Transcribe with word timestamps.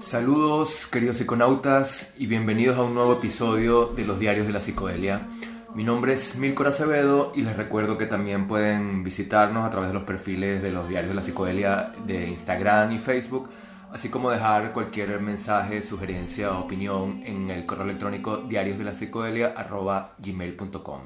Saludos 0.00 0.88
queridos 0.90 1.18
psiconautas 1.18 2.12
y 2.18 2.26
bienvenidos 2.26 2.76
a 2.78 2.82
un 2.82 2.94
nuevo 2.94 3.12
episodio 3.14 3.86
de 3.86 4.04
los 4.04 4.18
Diarios 4.18 4.48
de 4.48 4.52
la 4.52 4.58
Psicodelia. 4.60 5.28
Mi 5.74 5.84
nombre 5.84 6.14
es 6.14 6.34
Milcor 6.36 6.66
Acevedo 6.66 7.30
y 7.36 7.42
les 7.42 7.56
recuerdo 7.56 7.96
que 7.96 8.06
también 8.06 8.48
pueden 8.48 9.04
visitarnos 9.04 9.64
a 9.64 9.70
través 9.70 9.90
de 9.90 9.94
los 9.94 10.02
perfiles 10.02 10.60
de 10.62 10.72
los 10.72 10.88
Diarios 10.88 11.10
de 11.10 11.16
la 11.16 11.22
Psicodelia 11.22 11.92
de 12.04 12.26
Instagram 12.28 12.90
y 12.90 12.98
Facebook, 12.98 13.48
así 13.92 14.08
como 14.08 14.30
dejar 14.30 14.72
cualquier 14.72 15.20
mensaje, 15.20 15.80
sugerencia 15.82 16.50
o 16.52 16.64
opinión 16.64 17.22
en 17.24 17.50
el 17.50 17.66
correo 17.66 17.84
electrónico 17.84 18.38
diariosdelapsicodelia.gmail.com 18.38 21.00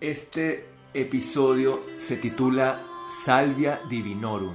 Este 0.00 0.68
episodio 0.94 1.80
se 1.98 2.16
titula 2.16 2.93
Salvia 3.08 3.80
Divinorum, 3.88 4.54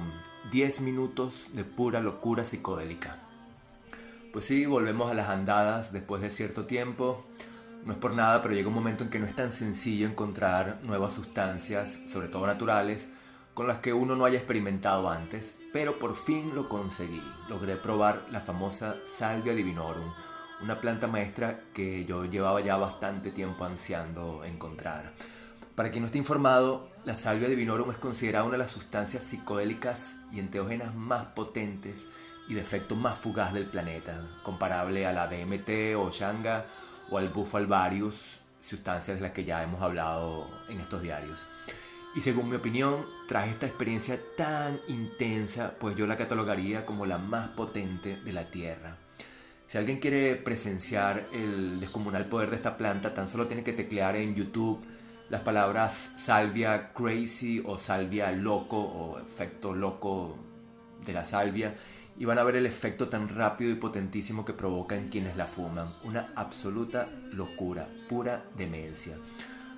10 0.50 0.80
minutos 0.80 1.50
de 1.54 1.64
pura 1.64 2.00
locura 2.00 2.44
psicodélica. 2.44 3.16
Pues 4.32 4.44
sí, 4.44 4.66
volvemos 4.66 5.10
a 5.10 5.14
las 5.14 5.28
andadas 5.28 5.92
después 5.92 6.20
de 6.20 6.30
cierto 6.30 6.66
tiempo. 6.66 7.24
No 7.84 7.92
es 7.92 7.98
por 7.98 8.12
nada, 8.12 8.42
pero 8.42 8.54
llega 8.54 8.68
un 8.68 8.74
momento 8.74 9.04
en 9.04 9.10
que 9.10 9.18
no 9.18 9.26
es 9.26 9.34
tan 9.34 9.52
sencillo 9.52 10.06
encontrar 10.06 10.80
nuevas 10.82 11.12
sustancias, 11.12 12.00
sobre 12.08 12.28
todo 12.28 12.46
naturales, 12.46 13.08
con 13.54 13.66
las 13.66 13.78
que 13.78 13.92
uno 13.92 14.16
no 14.16 14.24
haya 14.24 14.38
experimentado 14.38 15.08
antes, 15.08 15.60
pero 15.72 15.98
por 15.98 16.14
fin 16.14 16.54
lo 16.54 16.68
conseguí. 16.68 17.22
Logré 17.48 17.76
probar 17.76 18.26
la 18.30 18.40
famosa 18.40 18.96
Salvia 19.16 19.54
divinorum, 19.54 20.12
una 20.62 20.80
planta 20.80 21.06
maestra 21.06 21.60
que 21.72 22.04
yo 22.04 22.24
llevaba 22.24 22.60
ya 22.60 22.76
bastante 22.76 23.30
tiempo 23.30 23.64
ansiando 23.64 24.44
encontrar. 24.44 25.12
Para 25.74 25.90
quien 25.90 26.02
no 26.02 26.06
esté 26.06 26.18
informado, 26.18 26.89
la 27.04 27.14
Salvia 27.14 27.48
divinorum 27.48 27.90
es 27.90 27.96
considerada 27.96 28.44
una 28.44 28.52
de 28.52 28.64
las 28.64 28.70
sustancias 28.70 29.22
psicodélicas 29.22 30.16
y 30.32 30.38
enteógenas 30.38 30.94
más 30.94 31.26
potentes 31.26 32.06
y 32.48 32.54
de 32.54 32.60
efecto 32.60 32.94
más 32.94 33.18
fugaz 33.18 33.54
del 33.54 33.66
planeta, 33.66 34.20
comparable 34.42 35.06
a 35.06 35.12
la 35.12 35.26
DMT 35.26 35.96
o 35.96 36.10
Shanga 36.10 36.66
o 37.10 37.18
al 37.18 37.30
bufo 37.30 37.56
alvarius, 37.56 38.40
sustancias 38.60 39.16
de 39.16 39.22
las 39.22 39.32
que 39.32 39.44
ya 39.44 39.62
hemos 39.62 39.80
hablado 39.80 40.46
en 40.68 40.80
estos 40.80 41.00
diarios. 41.02 41.46
Y 42.14 42.20
según 42.20 42.50
mi 42.50 42.56
opinión, 42.56 43.06
tras 43.28 43.48
esta 43.48 43.66
experiencia 43.66 44.20
tan 44.36 44.80
intensa, 44.88 45.74
pues 45.78 45.96
yo 45.96 46.06
la 46.06 46.16
catalogaría 46.16 46.84
como 46.84 47.06
la 47.06 47.18
más 47.18 47.48
potente 47.50 48.16
de 48.16 48.32
la 48.32 48.50
Tierra. 48.50 48.96
Si 49.68 49.78
alguien 49.78 50.00
quiere 50.00 50.34
presenciar 50.34 51.28
el 51.32 51.78
descomunal 51.78 52.26
poder 52.26 52.50
de 52.50 52.56
esta 52.56 52.76
planta, 52.76 53.14
tan 53.14 53.28
solo 53.28 53.46
tiene 53.46 53.62
que 53.62 53.72
teclear 53.72 54.16
en 54.16 54.34
YouTube 54.34 54.84
las 55.30 55.42
palabras 55.42 56.10
salvia 56.18 56.92
crazy 56.92 57.62
o 57.64 57.78
salvia 57.78 58.32
loco 58.32 58.78
o 58.78 59.20
efecto 59.20 59.72
loco 59.72 60.36
de 61.06 61.12
la 61.12 61.24
salvia 61.24 61.74
y 62.18 62.24
van 62.24 62.38
a 62.38 62.42
ver 62.42 62.56
el 62.56 62.66
efecto 62.66 63.08
tan 63.08 63.28
rápido 63.28 63.70
y 63.70 63.76
potentísimo 63.76 64.44
que 64.44 64.52
provoca 64.52 64.96
en 64.96 65.08
quienes 65.08 65.36
la 65.36 65.46
fuman. 65.46 65.86
Una 66.04 66.32
absoluta 66.34 67.08
locura, 67.32 67.88
pura 68.08 68.44
demencia. 68.56 69.14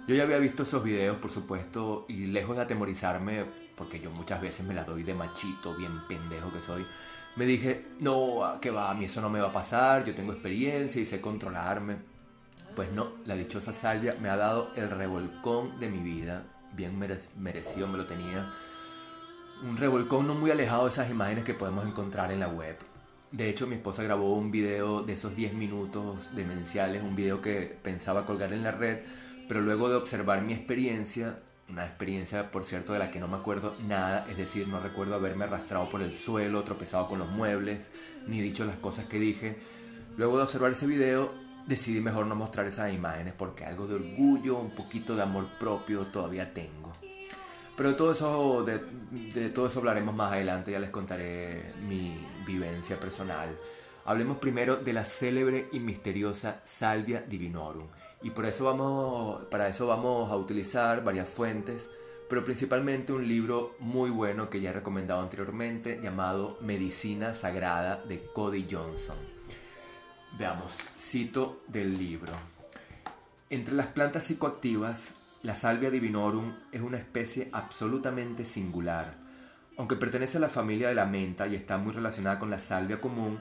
Yo 0.09 0.15
ya 0.15 0.25
había 0.25 0.39
visto 0.39 0.65
esos 0.65 0.83
videos, 0.83 1.19
por 1.19 1.31
supuesto, 1.31 2.07
y 2.09 2.27
lejos 2.27 2.57
de 2.57 2.63
atemorizarme, 2.63 3.45
porque 3.77 4.01
yo 4.01 4.11
muchas 4.11 4.41
veces 4.41 4.67
me 4.67 4.75
la 4.75 4.83
doy 4.83 5.05
de 5.05 5.15
machito, 5.15 5.77
bien 5.77 6.01
pendejo 6.09 6.53
que 6.53 6.61
soy, 6.61 6.85
me 7.37 7.45
dije, 7.45 7.87
no, 8.01 8.59
que 8.61 8.71
va, 8.71 8.91
a 8.91 8.95
mí 8.95 9.05
eso 9.05 9.21
no 9.21 9.31
me 9.31 9.41
va 9.41 9.49
a 9.49 9.53
pasar, 9.53 10.05
yo 10.05 10.15
tengo 10.15 10.33
experiencia 10.33 11.01
y 11.01 11.07
sé 11.07 11.21
controlarme. 11.21 12.12
Pues 12.75 12.91
no, 12.93 13.13
la 13.27 13.35
dichosa 13.35 13.73
salvia 13.73 14.17
me 14.21 14.29
ha 14.29 14.37
dado 14.37 14.71
el 14.77 14.91
revolcón 14.91 15.79
de 15.79 15.91
mi 15.91 15.99
vida, 15.99 16.45
bien 16.75 16.99
merecido 16.99 17.87
me 17.87 17.99
lo 17.99 18.07
tenía 18.07 18.51
un 19.63 19.77
revolcón 19.77 20.27
no 20.27 20.35
muy 20.35 20.51
alejado 20.51 20.85
de 20.85 20.91
esas 20.91 21.11
imágenes 21.11 21.45
que 21.45 21.55
podemos 21.55 21.87
encontrar 21.87 22.33
en 22.33 22.41
la 22.41 22.49
web. 22.49 22.77
De 23.31 23.49
hecho, 23.49 23.67
mi 23.67 23.77
esposa 23.77 24.03
grabó 24.03 24.35
un 24.35 24.51
video 24.51 25.03
de 25.03 25.13
esos 25.13 25.37
10 25.37 25.55
minutos 25.55 26.35
demenciales, 26.35 27.03
un 27.03 27.15
video 27.15 27.41
que 27.41 27.79
pensaba 27.83 28.27
colgar 28.27 28.53
en 28.53 28.65
la 28.65 28.73
red, 28.73 29.01
pero 29.49 29.61
luego 29.61 29.89
de 29.89 29.95
observar 29.95 30.43
mi 30.43 30.53
experiencia, 30.53 31.39
una 31.69 31.87
experiencia, 31.87 32.51
por 32.51 32.65
cierto, 32.65 32.93
de 32.93 32.99
la 32.99 33.11
que 33.11 33.21
no 33.21 33.29
me 33.29 33.37
acuerdo 33.37 33.75
nada, 33.87 34.27
es 34.29 34.37
decir, 34.37 34.67
no 34.67 34.81
recuerdo 34.81 35.15
haberme 35.15 35.45
arrastrado 35.45 35.89
por 35.89 36.03
el 36.03 36.17
suelo, 36.17 36.65
tropezado 36.65 37.09
con 37.09 37.21
los 37.21 37.31
muebles, 37.31 37.89
ni 38.27 38.41
dicho 38.41 38.65
las 38.65 38.77
cosas 38.77 39.07
que 39.07 39.19
dije. 39.19 39.57
Luego 40.17 40.37
de 40.37 40.43
observar 40.43 40.73
ese 40.73 40.87
video, 40.87 41.33
decidí 41.67 42.01
mejor 42.01 42.27
no 42.27 42.35
mostrar 42.35 42.67
esas 42.67 42.93
imágenes 42.93 43.35
porque 43.37 43.65
algo 43.65 43.87
de 43.87 43.95
orgullo, 43.95 44.59
un 44.59 44.71
poquito 44.71 45.15
de 45.15 45.23
amor 45.23 45.47
propio 45.59 46.07
todavía 46.07 46.53
tengo. 46.53 46.93
Pero 47.77 47.91
de 47.91 47.95
todo 47.95 48.13
eso, 48.13 48.65
de, 48.65 49.49
todo 49.51 49.67
eso 49.67 49.79
hablaremos 49.79 50.15
más 50.15 50.33
adelante, 50.33 50.73
ya 50.73 50.79
les 50.79 50.91
contaré 50.91 51.73
mi 51.89 52.15
vivencia 52.47 53.01
personal. 53.01 53.57
Hablemos 54.05 54.39
primero 54.39 54.77
de 54.77 54.93
la 54.93 55.05
célebre 55.05 55.69
y 55.73 55.81
misteriosa 55.81 56.61
Salvia 56.65 57.23
Divinorum. 57.27 57.87
Y 58.23 58.31
por 58.31 58.45
eso 58.45 58.65
vamos, 58.65 59.45
para 59.51 59.69
eso 59.69 59.87
vamos 59.87 60.31
a 60.31 60.37
utilizar 60.37 61.03
varias 61.03 61.29
fuentes, 61.29 61.91
pero 62.29 62.45
principalmente 62.45 63.13
un 63.13 63.27
libro 63.27 63.75
muy 63.79 64.11
bueno 64.11 64.49
que 64.51 64.61
ya 64.61 64.71
he 64.71 64.75
recomendado 64.75 65.23
anteriormente, 65.23 65.99
llamado 66.03 66.59
Medicina 66.61 67.35
Sagrada 67.35 68.03
de 68.05 68.25
Cody 68.33 68.67
Johnson. 68.71 69.32
Veamos, 70.39 70.77
cito 70.99 71.63
del 71.69 71.99
libro. 71.99 72.33
Entre 73.51 73.75
las 73.75 73.89
plantas 73.89 74.25
psicoactivas 74.25 75.15
la 75.43 75.55
salvia 75.57 75.91
divinorum 75.91 76.55
es 76.71 76.81
una 76.81 76.99
especie 76.99 77.49
absolutamente 77.53 78.45
singular. 78.45 79.15
Aunque 79.77 79.97
pertenece 79.97 80.39
a 80.39 80.41
la 80.41 80.49
familia 80.49 80.89
de 80.89 80.95
la 80.95 81.05
menta 81.05 81.49
y 81.49 81.57
está 81.57 81.79
muy 81.79 81.93
relacionada 81.93 82.39
con 82.39 82.49
la 82.49 82.61
salvia 82.61 83.01
común, 83.01 83.41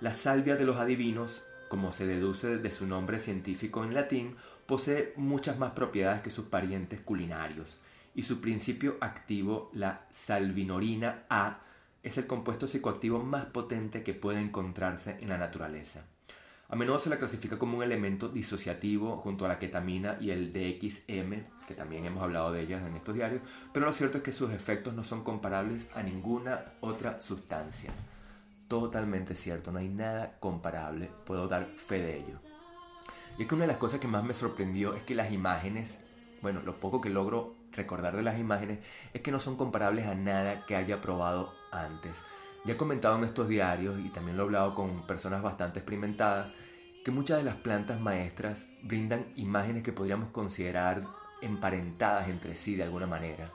la 0.00 0.14
salvia 0.14 0.56
de 0.56 0.64
los 0.64 0.78
adivinos, 0.78 1.42
como 1.68 1.92
se 1.92 2.06
deduce 2.06 2.56
de 2.56 2.70
su 2.70 2.86
nombre 2.86 3.18
científico 3.18 3.84
en 3.84 3.92
latín, 3.92 4.36
posee 4.66 5.12
muchas 5.16 5.58
más 5.58 5.72
propiedades 5.72 6.22
que 6.22 6.30
sus 6.30 6.46
parientes 6.46 7.00
culinarios, 7.00 7.78
y 8.14 8.22
su 8.22 8.40
principio 8.40 8.96
activo, 9.00 9.70
la 9.74 10.06
salvinorina 10.10 11.24
A, 11.28 11.60
es 12.02 12.16
el 12.18 12.26
compuesto 12.26 12.66
psicoactivo 12.66 13.22
más 13.22 13.44
potente 13.44 14.02
que 14.02 14.14
puede 14.14 14.40
encontrarse 14.40 15.18
en 15.20 15.28
la 15.28 15.38
naturaleza. 15.38 16.04
A 16.72 16.74
menudo 16.74 16.98
se 16.98 17.10
la 17.10 17.18
clasifica 17.18 17.58
como 17.58 17.76
un 17.76 17.82
elemento 17.82 18.30
disociativo 18.30 19.18
junto 19.18 19.44
a 19.44 19.48
la 19.48 19.58
ketamina 19.58 20.16
y 20.18 20.30
el 20.30 20.54
DXM, 20.54 21.66
que 21.68 21.74
también 21.74 22.06
hemos 22.06 22.22
hablado 22.22 22.50
de 22.50 22.62
ellas 22.62 22.82
en 22.86 22.94
estos 22.94 23.14
diarios, 23.14 23.42
pero 23.74 23.84
lo 23.84 23.92
cierto 23.92 24.16
es 24.16 24.24
que 24.24 24.32
sus 24.32 24.50
efectos 24.54 24.94
no 24.94 25.04
son 25.04 25.22
comparables 25.22 25.90
a 25.94 26.02
ninguna 26.02 26.64
otra 26.80 27.20
sustancia. 27.20 27.90
Totalmente 28.68 29.34
cierto, 29.34 29.70
no 29.70 29.80
hay 29.80 29.90
nada 29.90 30.38
comparable, 30.40 31.10
puedo 31.26 31.46
dar 31.46 31.66
fe 31.66 32.00
de 32.00 32.16
ello. 32.20 32.38
Y 33.36 33.42
es 33.42 33.48
que 33.48 33.54
una 33.54 33.64
de 33.64 33.72
las 33.72 33.76
cosas 33.76 34.00
que 34.00 34.08
más 34.08 34.24
me 34.24 34.32
sorprendió 34.32 34.94
es 34.94 35.02
que 35.02 35.14
las 35.14 35.30
imágenes, 35.30 35.98
bueno, 36.40 36.62
lo 36.64 36.76
poco 36.76 37.02
que 37.02 37.10
logro 37.10 37.54
recordar 37.72 38.16
de 38.16 38.22
las 38.22 38.38
imágenes, 38.38 38.78
es 39.12 39.20
que 39.20 39.30
no 39.30 39.40
son 39.40 39.58
comparables 39.58 40.06
a 40.06 40.14
nada 40.14 40.64
que 40.64 40.74
haya 40.74 41.02
probado 41.02 41.52
antes. 41.70 42.16
Ya 42.64 42.74
he 42.74 42.76
comentado 42.76 43.16
en 43.16 43.24
estos 43.24 43.48
diarios 43.48 43.98
y 43.98 44.08
también 44.10 44.36
lo 44.36 44.44
he 44.44 44.46
hablado 44.46 44.74
con 44.74 45.04
personas 45.04 45.42
bastante 45.42 45.80
experimentadas 45.80 46.52
que 47.04 47.10
muchas 47.10 47.38
de 47.38 47.44
las 47.44 47.56
plantas 47.56 48.00
maestras 48.00 48.66
brindan 48.82 49.24
imágenes 49.34 49.82
que 49.82 49.92
podríamos 49.92 50.30
considerar 50.30 51.02
emparentadas 51.40 52.28
entre 52.28 52.54
sí 52.54 52.76
de 52.76 52.84
alguna 52.84 53.08
manera. 53.08 53.50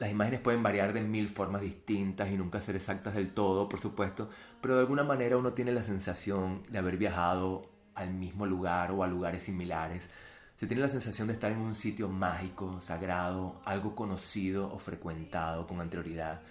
Las 0.00 0.10
imágenes 0.10 0.40
pueden 0.40 0.62
variar 0.62 0.92
de 0.92 1.02
mil 1.02 1.28
formas 1.28 1.60
distintas 1.60 2.30
y 2.30 2.36
nunca 2.36 2.60
ser 2.60 2.74
exactas 2.74 3.14
del 3.14 3.32
todo, 3.32 3.68
por 3.68 3.80
supuesto, 3.80 4.28
pero 4.60 4.74
de 4.74 4.80
alguna 4.80 5.04
manera 5.04 5.36
uno 5.36 5.52
tiene 5.52 5.70
la 5.70 5.82
sensación 5.82 6.62
de 6.68 6.78
haber 6.78 6.96
viajado 6.96 7.70
al 7.94 8.10
mismo 8.12 8.44
lugar 8.46 8.90
o 8.90 9.04
a 9.04 9.06
lugares 9.06 9.44
similares. 9.44 10.08
Se 10.56 10.66
tiene 10.66 10.82
la 10.82 10.88
sensación 10.88 11.28
de 11.28 11.34
estar 11.34 11.52
en 11.52 11.58
un 11.58 11.76
sitio 11.76 12.08
mágico, 12.08 12.80
sagrado, 12.80 13.60
algo 13.64 13.94
conocido 13.94 14.72
o 14.72 14.80
frecuentado 14.80 15.68
con 15.68 15.80
anterioridad 15.80 16.42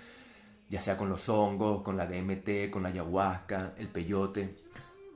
ya 0.69 0.81
sea 0.81 0.97
con 0.97 1.09
los 1.09 1.27
hongos, 1.29 1.81
con 1.81 1.97
la 1.97 2.05
DMT, 2.05 2.69
con 2.69 2.83
la 2.83 2.89
ayahuasca, 2.89 3.73
el 3.77 3.89
peyote, 3.89 4.57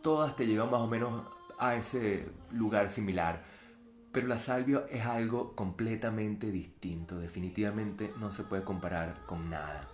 todas 0.01 0.36
te 0.36 0.48
llevan 0.48 0.71
más 0.71 0.81
o 0.81 0.88
menos 0.88 1.24
a 1.59 1.75
ese 1.75 2.30
lugar 2.51 2.89
similar. 2.89 3.44
Pero 4.12 4.27
la 4.27 4.39
salvia 4.39 4.86
es 4.89 5.06
algo 5.06 5.56
completamente 5.56 6.51
distinto, 6.51 7.18
definitivamente 7.18 8.13
no 8.19 8.31
se 8.31 8.44
puede 8.44 8.63
comparar 8.63 9.15
con 9.25 9.50
nada. 9.50 9.88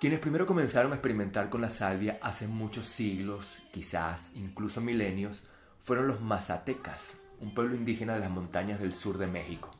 Quienes 0.00 0.20
primero 0.20 0.46
comenzaron 0.46 0.92
a 0.92 0.94
experimentar 0.94 1.50
con 1.50 1.60
la 1.60 1.70
salvia 1.70 2.18
hace 2.22 2.46
muchos 2.46 2.86
siglos, 2.86 3.62
quizás 3.72 4.30
incluso 4.34 4.80
milenios, 4.80 5.42
fueron 5.80 6.06
los 6.06 6.20
mazatecas, 6.20 7.18
un 7.40 7.52
pueblo 7.52 7.74
indígena 7.74 8.14
de 8.14 8.20
las 8.20 8.30
montañas 8.30 8.78
del 8.78 8.92
sur 8.92 9.18
de 9.18 9.26
México. 9.26 9.77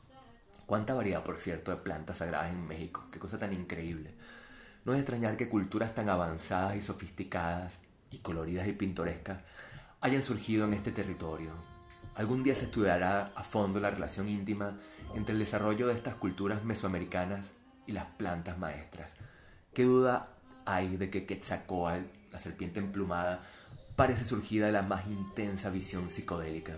Cuánta 0.68 0.92
variedad, 0.92 1.24
por 1.24 1.38
cierto, 1.38 1.70
de 1.70 1.78
plantas 1.78 2.18
sagradas 2.18 2.52
en 2.52 2.68
México. 2.68 3.06
Qué 3.10 3.18
cosa 3.18 3.38
tan 3.38 3.54
increíble. 3.54 4.12
No 4.84 4.92
es 4.92 4.98
extrañar 4.98 5.38
que 5.38 5.48
culturas 5.48 5.94
tan 5.94 6.10
avanzadas 6.10 6.76
y 6.76 6.82
sofisticadas 6.82 7.80
y 8.10 8.18
coloridas 8.18 8.68
y 8.68 8.72
pintorescas 8.72 9.38
hayan 10.02 10.22
surgido 10.22 10.66
en 10.66 10.74
este 10.74 10.92
territorio. 10.92 11.52
Algún 12.16 12.42
día 12.42 12.54
se 12.54 12.66
estudiará 12.66 13.32
a 13.34 13.44
fondo 13.44 13.80
la 13.80 13.90
relación 13.90 14.28
íntima 14.28 14.78
entre 15.14 15.32
el 15.32 15.38
desarrollo 15.38 15.86
de 15.86 15.94
estas 15.94 16.16
culturas 16.16 16.62
mesoamericanas 16.64 17.52
y 17.86 17.92
las 17.92 18.04
plantas 18.04 18.58
maestras. 18.58 19.14
¿Qué 19.72 19.84
duda 19.84 20.28
hay 20.66 20.98
de 20.98 21.08
que 21.08 21.24
Quetzalcoatl, 21.24 22.04
la 22.30 22.38
serpiente 22.38 22.78
emplumada, 22.78 23.40
parece 23.96 24.26
surgida 24.26 24.66
de 24.66 24.72
la 24.72 24.82
más 24.82 25.06
intensa 25.06 25.70
visión 25.70 26.10
psicodélica? 26.10 26.74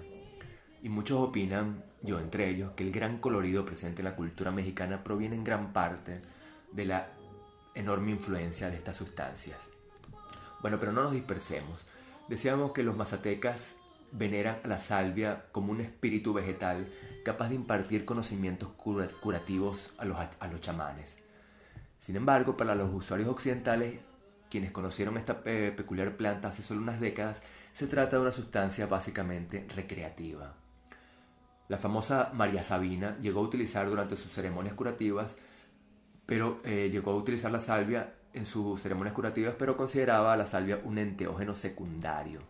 Y 0.83 0.89
muchos 0.89 1.19
opinan, 1.21 1.85
yo 2.03 2.19
entre 2.21 2.49
ellos, 2.49 2.73
que 2.73 2.85
el 2.85 2.93
gran 2.93 3.19
colorido 3.19 3.65
presente 3.65 4.01
en 4.01 4.07
la 4.07 4.17
cultura 4.17 4.51
mexicana 4.51 5.05
proviene 5.05 5.37
en 5.37 5.45
gran 5.45 5.73
parte 5.73 6.23
de 6.73 6.85
la 6.85 7.09
enorme 7.75 8.13
influencia 8.13 8.71
de 8.71 8.77
estas 8.77 8.97
sustancias. 8.97 9.59
Bueno, 10.61 10.79
pero 10.79 10.93
no 10.93 11.03
nos 11.03 11.13
dispersemos. 11.13 11.87
Decíamos 12.29 12.73
que 12.73 12.83
los 12.83 12.97
mazatecas 12.97 13.77
veneran 14.13 14.59
a 14.65 14.69
la 14.69 14.79
salvia 14.79 15.47
como 15.53 15.73
un 15.73 15.81
espíritu 15.81 16.33
vegetal 16.33 16.87
capaz 17.25 17.49
de 17.49 17.55
impartir 17.55 18.05
conocimientos 18.05 18.71
curativos 18.71 19.95
a 19.99 20.05
los, 20.05 20.19
a 20.19 20.49
los 20.49 20.61
chamanes. 20.61 21.19
Sin 22.01 22.17
embargo, 22.17 22.57
para 22.57 22.75
los 22.75 22.93
usuarios 22.93 23.29
occidentales, 23.29 24.01
quienes 24.51 24.73
conocieron 24.73 25.17
esta 25.17 25.43
peculiar 25.43 26.17
planta 26.17 26.49
hace 26.49 26.63
solo 26.63 26.81
unas 26.81 27.01
décadas, 27.01 27.43
se 27.73 27.87
trata 27.87 28.17
de 28.17 28.23
una 28.23 28.33
sustancia 28.33 28.87
básicamente 28.87 29.67
recreativa. 29.75 30.55
La 31.71 31.79
famosa 31.79 32.33
María 32.35 32.65
Sabina 32.65 33.17
llegó 33.21 33.39
a 33.39 33.45
utilizar 33.45 33.89
durante 33.89 34.17
sus 34.17 34.33
ceremonias 34.33 34.75
curativas, 34.75 35.37
pero 36.27 36.61
eh, 36.65 36.91
llegó 36.91 37.13
a 37.13 37.15
utilizar 37.15 37.53
la 37.53 37.61
salvia 37.61 38.13
en 38.33 38.45
sus 38.45 38.81
ceremonias 38.81 39.15
curativas, 39.15 39.55
pero 39.57 39.77
consideraba 39.77 40.37
la 40.37 40.49
salvia 40.49 40.81
un 40.83 40.99
enteógeno 40.99 41.55
secundario. 41.55 42.41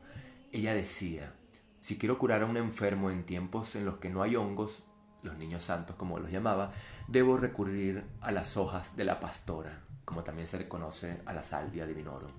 Ella 0.53 0.73
decía, 0.73 1.35
si 1.83 1.99
quiero 1.99 2.17
curar 2.17 2.41
a 2.41 2.47
un 2.47 2.57
enfermo 2.57 3.11
en 3.11 3.25
tiempos 3.25 3.77
en 3.77 3.85
los 3.85 3.99
que 3.99 4.09
no 4.09 4.23
hay 4.23 4.37
hongos, 4.37 4.85
los 5.23 5.37
niños 5.37 5.65
santos 5.65 5.97
como 5.97 6.19
los 6.19 6.31
llamaba, 6.31 6.73
debo 7.07 7.37
recurrir 7.37 8.03
a 8.23 8.33
las 8.33 8.57
hojas 8.57 8.97
de 8.97 9.05
la 9.05 9.21
pastora, 9.21 9.81
como 10.07 10.25
también 10.25 10.49
se 10.49 10.57
reconoce 10.57 11.21
a 11.27 11.35
la 11.35 11.43
salvia 11.43 11.85
divinorum. 11.85 12.31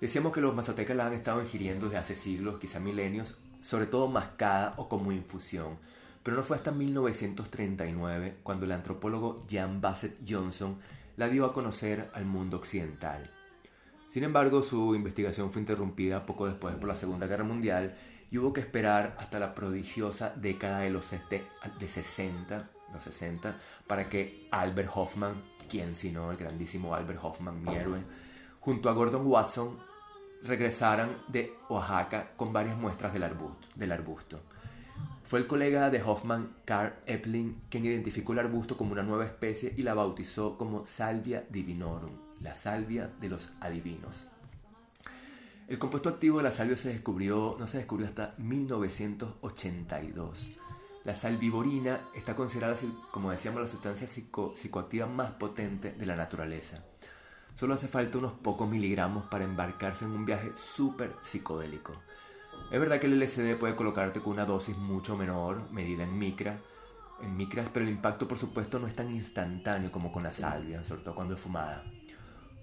Decíamos 0.00 0.32
que 0.32 0.40
los 0.40 0.56
mazatecas 0.56 0.96
la 0.96 1.06
han 1.06 1.12
estado 1.12 1.40
ingiriendo 1.40 1.86
desde 1.86 1.98
hace 1.98 2.16
siglos, 2.16 2.58
quizá 2.58 2.80
milenios, 2.80 3.38
sobre 3.68 3.84
todo 3.84 4.08
mascada 4.08 4.72
o 4.78 4.88
como 4.88 5.12
infusión, 5.12 5.76
pero 6.22 6.38
no 6.38 6.42
fue 6.42 6.56
hasta 6.56 6.70
1939 6.70 8.38
cuando 8.42 8.64
el 8.64 8.72
antropólogo 8.72 9.44
Jan 9.50 9.82
Bassett 9.82 10.16
Johnson 10.26 10.78
la 11.18 11.28
dio 11.28 11.44
a 11.44 11.52
conocer 11.52 12.08
al 12.14 12.24
mundo 12.24 12.56
occidental. 12.56 13.30
Sin 14.08 14.24
embargo, 14.24 14.62
su 14.62 14.94
investigación 14.94 15.52
fue 15.52 15.60
interrumpida 15.60 16.24
poco 16.24 16.46
después 16.46 16.76
por 16.76 16.88
la 16.88 16.96
Segunda 16.96 17.26
Guerra 17.26 17.44
Mundial 17.44 17.94
y 18.30 18.38
hubo 18.38 18.54
que 18.54 18.60
esperar 18.60 19.14
hasta 19.18 19.38
la 19.38 19.54
prodigiosa 19.54 20.32
década 20.34 20.78
de 20.78 20.88
los 20.88 21.10
de 21.10 21.88
60, 21.88 22.70
los 22.94 23.04
60 23.04 23.54
para 23.86 24.08
que 24.08 24.48
Albert 24.50 24.92
Hoffman, 24.94 25.42
quien 25.68 25.94
sino 25.94 26.30
el 26.30 26.38
grandísimo 26.38 26.94
Albert 26.94 27.20
Hoffman, 27.22 27.62
mi 27.62 27.74
héroe, 27.74 28.00
junto 28.60 28.88
a 28.88 28.94
Gordon 28.94 29.26
Watson, 29.26 29.76
regresaran 30.42 31.10
de 31.28 31.54
Oaxaca 31.68 32.32
con 32.36 32.52
varias 32.52 32.76
muestras 32.76 33.12
del 33.12 33.24
arbusto. 33.24 33.68
Del 33.74 33.92
arbusto. 33.92 34.40
Fue 35.24 35.38
el 35.38 35.46
colega 35.46 35.90
de 35.90 36.02
Hoffman, 36.02 36.54
Carl 36.64 36.94
Epling, 37.06 37.60
quien 37.68 37.84
identificó 37.84 38.32
el 38.32 38.38
arbusto 38.38 38.76
como 38.76 38.92
una 38.92 39.02
nueva 39.02 39.26
especie 39.26 39.74
y 39.76 39.82
la 39.82 39.94
bautizó 39.94 40.56
como 40.56 40.86
Salvia 40.86 41.44
divinorum 41.50 42.28
la 42.40 42.54
salvia 42.54 43.10
de 43.20 43.28
los 43.28 43.52
adivinos. 43.60 44.26
El 45.66 45.78
compuesto 45.78 46.08
activo 46.08 46.38
de 46.38 46.44
la 46.44 46.52
salvia 46.52 46.76
se 46.76 46.88
descubrió, 46.88 47.56
no 47.58 47.66
se 47.66 47.78
descubrió 47.78 48.06
hasta 48.06 48.34
1982. 48.38 50.52
La 51.04 51.14
salvivorina 51.14 52.00
está 52.14 52.34
considerada, 52.34 52.76
como 53.10 53.30
decíamos, 53.30 53.60
la 53.60 53.68
sustancia 53.68 54.08
psicoactiva 54.08 55.06
más 55.06 55.32
potente 55.32 55.92
de 55.92 56.06
la 56.06 56.16
naturaleza. 56.16 56.82
Solo 57.58 57.74
hace 57.74 57.88
falta 57.88 58.18
unos 58.18 58.34
pocos 58.34 58.70
miligramos 58.70 59.26
para 59.26 59.42
embarcarse 59.42 60.04
en 60.04 60.12
un 60.12 60.24
viaje 60.24 60.52
súper 60.54 61.16
psicodélico. 61.22 61.92
Es 62.70 62.78
verdad 62.78 63.00
que 63.00 63.06
el 63.06 63.18
LSD 63.18 63.56
puede 63.58 63.74
colocarte 63.74 64.20
con 64.20 64.34
una 64.34 64.44
dosis 64.44 64.76
mucho 64.76 65.16
menor, 65.16 65.68
medida 65.72 66.04
en 66.04 66.16
micra, 66.16 66.60
en 67.20 67.36
micras, 67.36 67.68
pero 67.72 67.84
el 67.84 67.90
impacto 67.90 68.28
por 68.28 68.38
supuesto 68.38 68.78
no 68.78 68.86
es 68.86 68.94
tan 68.94 69.10
instantáneo 69.10 69.90
como 69.90 70.12
con 70.12 70.22
la 70.22 70.30
salvia, 70.30 70.84
sobre 70.84 71.02
todo 71.02 71.16
cuando 71.16 71.34
es 71.34 71.40
fumada. 71.40 71.82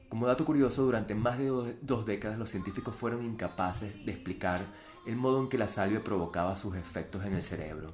Como 0.07 0.27
dato 0.27 0.45
curioso, 0.45 0.83
durante 0.83 1.13
más 1.13 1.39
de 1.39 1.75
dos 1.81 2.06
décadas 2.06 2.39
los 2.39 2.50
científicos 2.50 2.95
fueron 2.95 3.21
incapaces 3.21 4.06
de 4.06 4.13
explicar 4.13 4.62
el 5.06 5.18
modo 5.18 5.41
en 5.41 5.50
que 5.50 5.57
la 5.57 5.68
salvia 5.68 6.06
provocaba 6.06 6.56
sus 6.56 6.74
efectos 6.77 7.25
en 7.25 7.33
el 7.33 7.44
cerebro. 7.44 7.94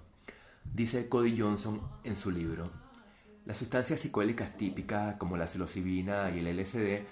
Dice 0.71 1.09
Cody 1.09 1.36
Johnson 1.36 1.81
en 2.04 2.15
su 2.15 2.30
libro, 2.30 2.69
las 3.45 3.57
sustancias 3.57 3.99
psicoélicas 3.99 4.55
típicas 4.57 5.15
como 5.15 5.38
la 5.38 5.47
psilocibina 5.47 6.29
y 6.29 6.39
el 6.39 6.57
LSD 6.57 7.05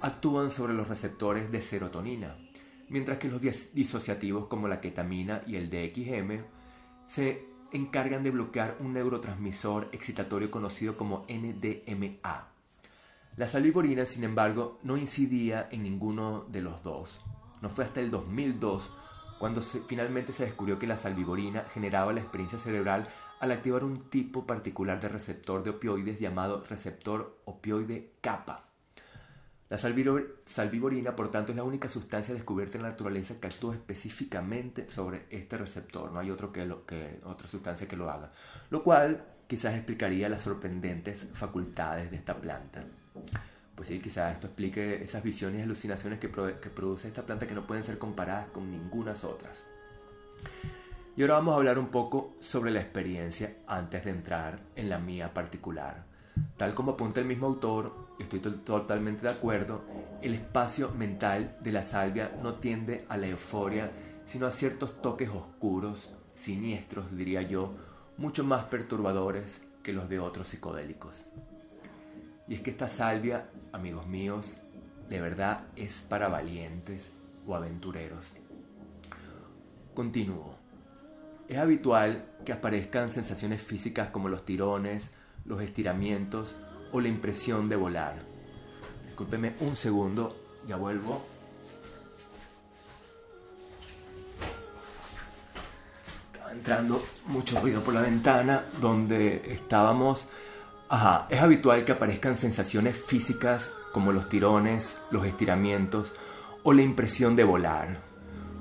actúan 0.00 0.50
sobre 0.50 0.74
los 0.74 0.88
receptores 0.88 1.52
de 1.52 1.62
serotonina, 1.62 2.36
mientras 2.88 3.18
que 3.18 3.28
los 3.28 3.40
disociativos 3.40 4.46
como 4.46 4.68
la 4.68 4.80
ketamina 4.80 5.42
y 5.46 5.56
el 5.56 5.70
DXM 5.70 6.44
se 7.06 7.44
encargan 7.72 8.22
de 8.22 8.30
bloquear 8.30 8.76
un 8.80 8.94
neurotransmisor 8.94 9.88
excitatorio 9.92 10.50
conocido 10.50 10.96
como 10.96 11.24
NDMA. 11.28 12.48
La 13.36 13.46
salvivorina, 13.46 14.06
sin 14.06 14.24
embargo, 14.24 14.78
no 14.82 14.96
incidía 14.96 15.68
en 15.70 15.82
ninguno 15.82 16.46
de 16.48 16.62
los 16.62 16.82
dos. 16.82 17.20
No 17.60 17.68
fue 17.68 17.84
hasta 17.84 18.00
el 18.00 18.10
2002 18.10 18.90
cuando 19.38 19.60
finalmente 19.60 20.32
se 20.32 20.46
descubrió 20.46 20.78
que 20.78 20.86
la 20.86 20.96
salvivorina 20.96 21.66
generaba 21.74 22.12
la 22.12 22.20
experiencia 22.20 22.58
cerebral 22.58 23.06
al 23.40 23.52
activar 23.52 23.84
un 23.84 23.98
tipo 23.98 24.46
particular 24.46 25.00
de 25.00 25.08
receptor 25.08 25.62
de 25.62 25.70
opioides 25.70 26.20
llamado 26.20 26.64
receptor 26.68 27.38
opioide 27.44 28.12
kappa. 28.20 28.66
La 29.68 29.78
salvivorina, 29.78 31.16
por 31.16 31.30
tanto, 31.32 31.50
es 31.50 31.56
la 31.56 31.64
única 31.64 31.88
sustancia 31.88 32.32
descubierta 32.32 32.76
en 32.78 32.84
la 32.84 32.90
naturaleza 32.90 33.40
que 33.40 33.48
actúa 33.48 33.74
específicamente 33.74 34.88
sobre 34.88 35.26
este 35.28 35.58
receptor. 35.58 36.12
No 36.12 36.20
hay 36.20 36.30
otro 36.30 36.52
que 36.52 36.72
que, 36.86 37.20
otra 37.24 37.48
sustancia 37.48 37.88
que 37.88 37.96
lo 37.96 38.08
haga. 38.08 38.30
Lo 38.70 38.84
cual 38.84 39.24
quizás 39.48 39.74
explicaría 39.74 40.28
las 40.28 40.42
sorprendentes 40.42 41.26
facultades 41.32 42.12
de 42.12 42.16
esta 42.16 42.36
planta. 42.36 42.84
Pues 43.74 43.88
sí, 43.88 44.00
quizás 44.00 44.34
esto 44.34 44.46
explique 44.46 45.02
esas 45.02 45.24
visiones 45.24 45.60
y 45.60 45.62
alucinaciones 45.62 46.20
que, 46.20 46.28
produce 46.28 47.08
esta 47.08 47.26
planta 47.26 47.48
que 47.48 47.54
no 47.54 47.66
pueden 47.66 47.82
ser 47.82 47.98
comparadas 47.98 48.48
con 48.50 48.70
ninguna 48.70 49.14
otras. 49.24 49.64
Y 51.16 51.22
ahora 51.22 51.34
vamos 51.34 51.54
a 51.54 51.56
hablar 51.56 51.78
un 51.78 51.88
poco 51.88 52.34
sobre 52.40 52.70
la 52.70 52.80
experiencia 52.82 53.54
antes 53.66 54.04
de 54.04 54.10
entrar 54.10 54.60
en 54.74 54.90
la 54.90 54.98
mía 54.98 55.32
particular. 55.32 56.04
Tal 56.58 56.74
como 56.74 56.92
apunta 56.92 57.20
el 57.20 57.26
mismo 57.26 57.46
autor, 57.46 57.94
estoy 58.18 58.40
totalmente 58.40 59.22
de 59.22 59.32
acuerdo, 59.32 59.80
el 60.20 60.34
espacio 60.34 60.90
mental 60.90 61.56
de 61.62 61.72
la 61.72 61.84
salvia 61.84 62.32
no 62.42 62.56
tiende 62.56 63.06
a 63.08 63.16
la 63.16 63.28
euforia, 63.28 63.90
sino 64.26 64.46
a 64.46 64.50
ciertos 64.50 65.00
toques 65.00 65.30
oscuros, 65.30 66.10
siniestros, 66.34 67.16
diría 67.16 67.40
yo, 67.40 67.72
mucho 68.18 68.44
más 68.44 68.64
perturbadores 68.64 69.62
que 69.82 69.94
los 69.94 70.10
de 70.10 70.20
otros 70.20 70.48
psicodélicos. 70.48 71.16
Y 72.46 72.56
es 72.56 72.60
que 72.60 72.70
esta 72.70 72.88
salvia, 72.88 73.48
amigos 73.72 74.06
míos, 74.06 74.58
de 75.08 75.22
verdad 75.22 75.62
es 75.76 76.02
para 76.02 76.28
valientes 76.28 77.10
o 77.46 77.54
aventureros. 77.54 78.34
Continúo. 79.94 80.55
Es 81.48 81.58
habitual 81.58 82.24
que 82.44 82.52
aparezcan 82.52 83.10
sensaciones 83.10 83.62
físicas 83.62 84.10
como 84.10 84.28
los 84.28 84.44
tirones, 84.44 85.10
los 85.44 85.62
estiramientos 85.62 86.56
o 86.92 87.00
la 87.00 87.08
impresión 87.08 87.68
de 87.68 87.76
volar. 87.76 88.14
Discúlpeme 89.06 89.54
un 89.60 89.76
segundo, 89.76 90.36
ya 90.66 90.76
vuelvo. 90.76 91.24
Estaba 96.32 96.52
entrando 96.52 97.04
mucho 97.26 97.60
ruido 97.60 97.80
por 97.82 97.94
la 97.94 98.02
ventana 98.02 98.64
donde 98.80 99.52
estábamos 99.52 100.28
Ajá, 100.88 101.26
es 101.30 101.40
habitual 101.40 101.84
que 101.84 101.92
aparezcan 101.92 102.38
sensaciones 102.38 102.96
físicas 102.96 103.72
como 103.92 104.12
los 104.12 104.28
tirones, 104.28 105.00
los 105.10 105.26
estiramientos 105.26 106.12
o 106.62 106.72
la 106.72 106.82
impresión 106.82 107.34
de 107.34 107.42
volar. 107.42 108.05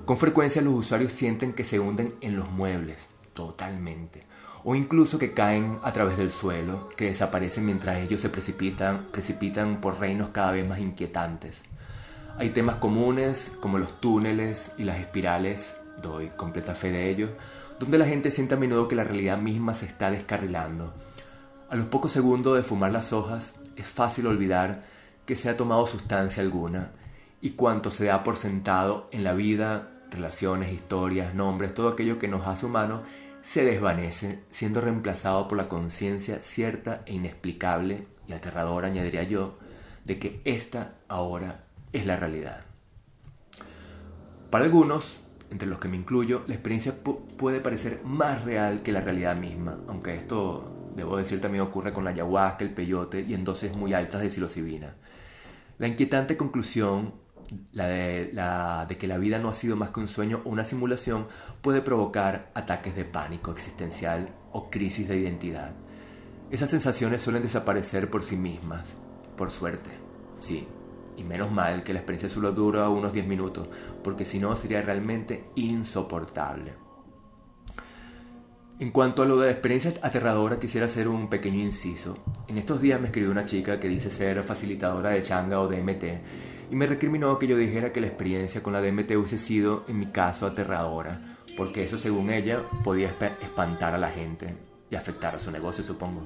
Con 0.05 0.17
frecuencia 0.17 0.61
los 0.61 0.73
usuarios 0.73 1.13
sienten 1.13 1.53
que 1.53 1.63
se 1.63 1.79
hunden 1.79 2.13
en 2.21 2.35
los 2.35 2.49
muebles, 2.51 3.07
totalmente, 3.33 4.23
o 4.63 4.75
incluso 4.75 5.17
que 5.17 5.33
caen 5.33 5.77
a 5.83 5.93
través 5.93 6.17
del 6.17 6.31
suelo, 6.31 6.89
que 6.95 7.05
desaparecen 7.05 7.65
mientras 7.65 7.97
ellos 7.97 8.21
se 8.21 8.29
precipitan, 8.29 9.07
precipitan 9.11 9.81
por 9.81 9.99
reinos 9.99 10.29
cada 10.29 10.51
vez 10.51 10.67
más 10.67 10.79
inquietantes. 10.79 11.61
Hay 12.37 12.49
temas 12.49 12.75
comunes 12.77 13.57
como 13.59 13.77
los 13.77 13.99
túneles 13.99 14.73
y 14.77 14.83
las 14.83 14.99
espirales, 14.99 15.75
doy 16.01 16.29
completa 16.35 16.75
fe 16.75 16.91
de 16.91 17.09
ello, 17.09 17.29
donde 17.79 17.97
la 17.97 18.05
gente 18.05 18.31
siente 18.31 18.55
a 18.55 18.59
menudo 18.59 18.87
que 18.87 18.95
la 18.95 19.03
realidad 19.03 19.37
misma 19.37 19.73
se 19.73 19.85
está 19.85 20.11
descarrilando 20.11 20.93
a 21.69 21.75
los 21.75 21.87
pocos 21.87 22.11
segundos 22.11 22.55
de 22.55 22.63
fumar 22.63 22.91
las 22.91 23.11
hojas, 23.11 23.55
es 23.75 23.87
fácil 23.87 24.27
olvidar 24.27 24.83
que 25.25 25.35
se 25.35 25.49
ha 25.49 25.57
tomado 25.57 25.87
sustancia 25.87 26.43
alguna 26.43 26.91
y 27.41 27.51
cuanto 27.51 27.89
se 27.91 28.05
da 28.05 28.23
por 28.23 28.37
sentado 28.37 29.09
en 29.11 29.23
la 29.23 29.33
vida, 29.33 29.94
relaciones, 30.11 30.73
historias, 30.73 31.33
nombres, 31.33 31.73
todo 31.73 31.89
aquello 31.89 32.19
que 32.19 32.27
nos 32.27 32.47
hace 32.47 32.65
humanos, 32.65 33.01
se 33.41 33.63
desvanece, 33.63 34.39
siendo 34.51 34.81
reemplazado 34.81 35.47
por 35.47 35.57
la 35.57 35.67
conciencia 35.67 36.41
cierta 36.41 37.03
e 37.05 37.13
inexplicable 37.13 38.03
y 38.27 38.33
aterradora, 38.33 38.87
añadiría 38.87 39.23
yo, 39.23 39.57
de 40.03 40.17
que 40.17 40.41
esta 40.45 40.95
ahora 41.07 41.63
es 41.93 42.05
la 42.05 42.15
realidad. 42.15 42.61
Para 44.49 44.65
algunos, 44.65 45.17
entre 45.51 45.67
los 45.67 45.79
que 45.79 45.87
me 45.87 45.97
incluyo, 45.97 46.43
la 46.47 46.55
experiencia 46.55 46.95
puede 47.37 47.59
parecer 47.59 48.01
más 48.03 48.43
real 48.43 48.81
que 48.81 48.91
la 48.91 49.01
realidad 49.01 49.35
misma, 49.35 49.77
aunque 49.87 50.15
esto, 50.15 50.91
debo 50.95 51.17
decir, 51.17 51.39
también 51.39 51.63
ocurre 51.63 51.93
con 51.93 52.03
la 52.03 52.11
ayahuasca, 52.11 52.63
el 52.63 52.73
peyote 52.73 53.21
y 53.21 53.33
en 53.33 53.43
dosis 53.43 53.75
muy 53.75 53.93
altas 53.93 54.21
de 54.21 54.29
psilocibina. 54.29 54.95
La 55.77 55.87
inquietante 55.87 56.37
conclusión 56.37 57.13
la 57.71 57.87
de, 58.87 58.97
que 58.97 59.07
la 59.07 59.17
vida 59.17 59.39
no 59.39 59.49
ha 59.49 59.53
sido 59.53 59.75
más 59.75 59.91
que 59.91 59.99
un 59.99 60.07
sueño 60.07 60.41
o 60.45 60.49
una 60.49 60.63
simulación 60.63 61.27
puede 61.61 61.81
provocar 61.81 62.51
ataques 62.53 62.95
de 62.95 63.05
pánico 63.05 63.51
existencial 63.51 64.29
o 64.51 64.69
crisis 64.69 65.07
de 65.07 65.17
identidad. 65.17 65.71
Esas 66.51 66.69
sensaciones 66.69 67.21
suelen 67.21 67.43
desaparecer 67.43 68.09
por 68.09 68.23
sí 68.23 68.37
mismas, 68.37 68.89
por 69.37 69.51
suerte, 69.51 69.89
sí, 70.41 70.67
y 71.17 71.23
menos 71.23 71.51
mal 71.51 71.83
que 71.83 71.93
la 71.93 71.99
experiencia 71.99 72.29
solo 72.29 72.51
dura 72.51 72.89
unos 72.89 73.13
10 73.13 73.27
minutos, 73.27 73.67
porque 74.03 74.25
si 74.25 74.39
no 74.39 74.55
sería 74.55 74.81
realmente 74.81 75.45
insoportable. 75.55 76.73
En 78.77 78.91
cuanto 78.91 79.23
a 79.23 79.25
lo 79.25 79.37
de 79.37 79.45
la 79.45 79.51
experiencia 79.53 79.93
aterradora, 80.01 80.59
quisiera 80.59 80.87
hacer 80.87 81.07
un 81.07 81.29
pequeño 81.29 81.61
inciso. 81.61 82.17
En 82.47 82.57
estos 82.57 82.81
días 82.81 82.99
me 82.99 83.07
escribió 83.07 83.31
una 83.31 83.45
chica 83.45 83.79
que 83.79 83.87
dice 83.87 84.11
ser 84.11 84.43
facilitadora 84.43 85.11
de 85.11 85.23
changa 85.23 85.61
o 85.61 85.67
DMT 85.69 86.03
y 86.71 86.75
me 86.75 86.87
recriminó 86.87 87.37
que 87.39 87.47
yo 87.47 87.57
dijera 87.57 87.91
que 87.91 88.01
la 88.01 88.07
experiencia 88.07 88.63
con 88.63 88.73
la 88.73 88.81
DMT 88.81 89.11
hubiese 89.11 89.37
sido, 89.37 89.83
en 89.87 89.99
mi 89.99 90.07
caso, 90.07 90.45
aterradora, 90.45 91.37
porque 91.57 91.83
eso, 91.83 91.97
según 91.97 92.29
ella, 92.29 92.61
podía 92.83 93.09
espantar 93.09 93.93
a 93.93 93.97
la 93.97 94.09
gente 94.09 94.55
y 94.89 94.95
afectar 94.95 95.35
a 95.35 95.39
su 95.39 95.51
negocio, 95.51 95.83
supongo. 95.83 96.25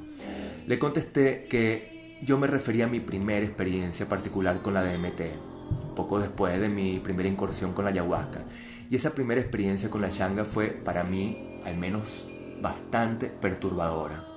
Le 0.66 0.80
contesté 0.80 1.48
que 1.50 2.20
yo 2.24 2.38
me 2.38 2.48
refería 2.48 2.86
a 2.86 2.90
mi 2.90 3.00
primera 3.00 3.46
experiencia 3.46 4.08
particular 4.08 4.62
con 4.62 4.74
la 4.74 4.84
DMT, 4.84 5.96
poco 5.96 6.20
después 6.20 6.60
de 6.60 6.70
mi 6.70 7.00
primera 7.00 7.30
incursión 7.30 7.74
con 7.74 7.86
la 7.86 7.92
ayahuasca. 7.92 8.42
Y 8.90 8.96
esa 8.96 9.14
primera 9.14 9.40
experiencia 9.40 9.90
con 9.90 10.02
la 10.02 10.10
changa 10.10 10.46
fue, 10.46 10.68
para 10.68 11.04
mí, 11.04 11.62
al 11.66 11.78
menos, 11.78 12.28
bastante 12.62 13.28
perturbadora. 13.28 14.29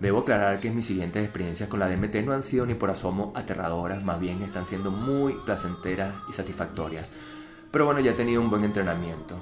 Debo 0.00 0.20
aclarar 0.20 0.60
que 0.60 0.70
mis 0.70 0.86
siguientes 0.86 1.24
experiencias 1.24 1.68
con 1.68 1.80
la 1.80 1.88
DMT 1.88 2.16
no 2.16 2.32
han 2.32 2.42
sido 2.42 2.66
ni 2.66 2.74
por 2.74 2.90
asomo 2.90 3.32
aterradoras, 3.34 4.04
más 4.04 4.20
bien 4.20 4.42
están 4.42 4.66
siendo 4.66 4.90
muy 4.90 5.34
placenteras 5.44 6.14
y 6.28 6.32
satisfactorias. 6.34 7.10
Pero 7.72 7.86
bueno, 7.86 8.00
ya 8.00 8.10
he 8.10 8.14
tenido 8.14 8.42
un 8.42 8.50
buen 8.50 8.64
entrenamiento. 8.64 9.36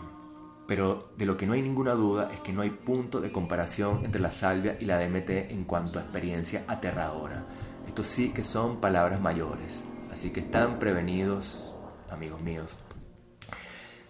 Pero 0.67 1.11
de 1.19 1.27
lo 1.27 1.37
que 1.37 1.47
no 1.47 1.53
hay 1.53 1.63
ninguna 1.63 1.93
duda 1.93 2.31
es 2.33 2.41
que 2.41 2.53
no 2.53 2.63
hay 2.63 2.71
punto 2.71 3.21
de 3.21 3.31
comparación 3.31 4.05
entre 4.05 4.21
la 4.21 4.31
salvia 4.31 4.77
y 4.81 4.87
la 4.87 4.99
DMT 4.99 5.31
en 5.51 5.65
cuanto 5.65 5.99
a 5.99 6.03
experiencia 6.03 6.65
aterradora. 6.69 7.45
Esto 7.87 8.03
sí 8.03 8.31
que 8.31 8.45
son 8.45 8.81
palabras 8.81 9.21
mayores, 9.21 9.85
así 10.13 10.31
que 10.31 10.41
están 10.41 10.79
prevenidos, 10.79 11.75
amigos 12.11 12.41
míos. 12.41 12.79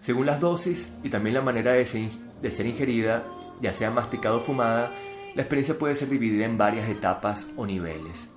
Según 0.01 0.27
las 0.27 0.41
dosis 0.41 0.93
y 1.03 1.09
también 1.09 1.35
la 1.35 1.43
manera 1.43 1.73
de 1.73 1.87
ser, 1.87 2.67
ingerida, 2.67 3.25
ya 3.61 3.73
sea 3.73 3.91
masticado 3.91 4.37
o 4.37 4.41
fumada, 4.41 4.91
la 5.35 5.43
experiencia 5.43 5.79
puede 5.79 5.97
ser 5.97 6.09
dividida 6.09 6.45
en 6.45 6.57
varias 6.57 6.89
etapas 6.89 7.49
o 7.57 7.67
niveles. 7.67 8.31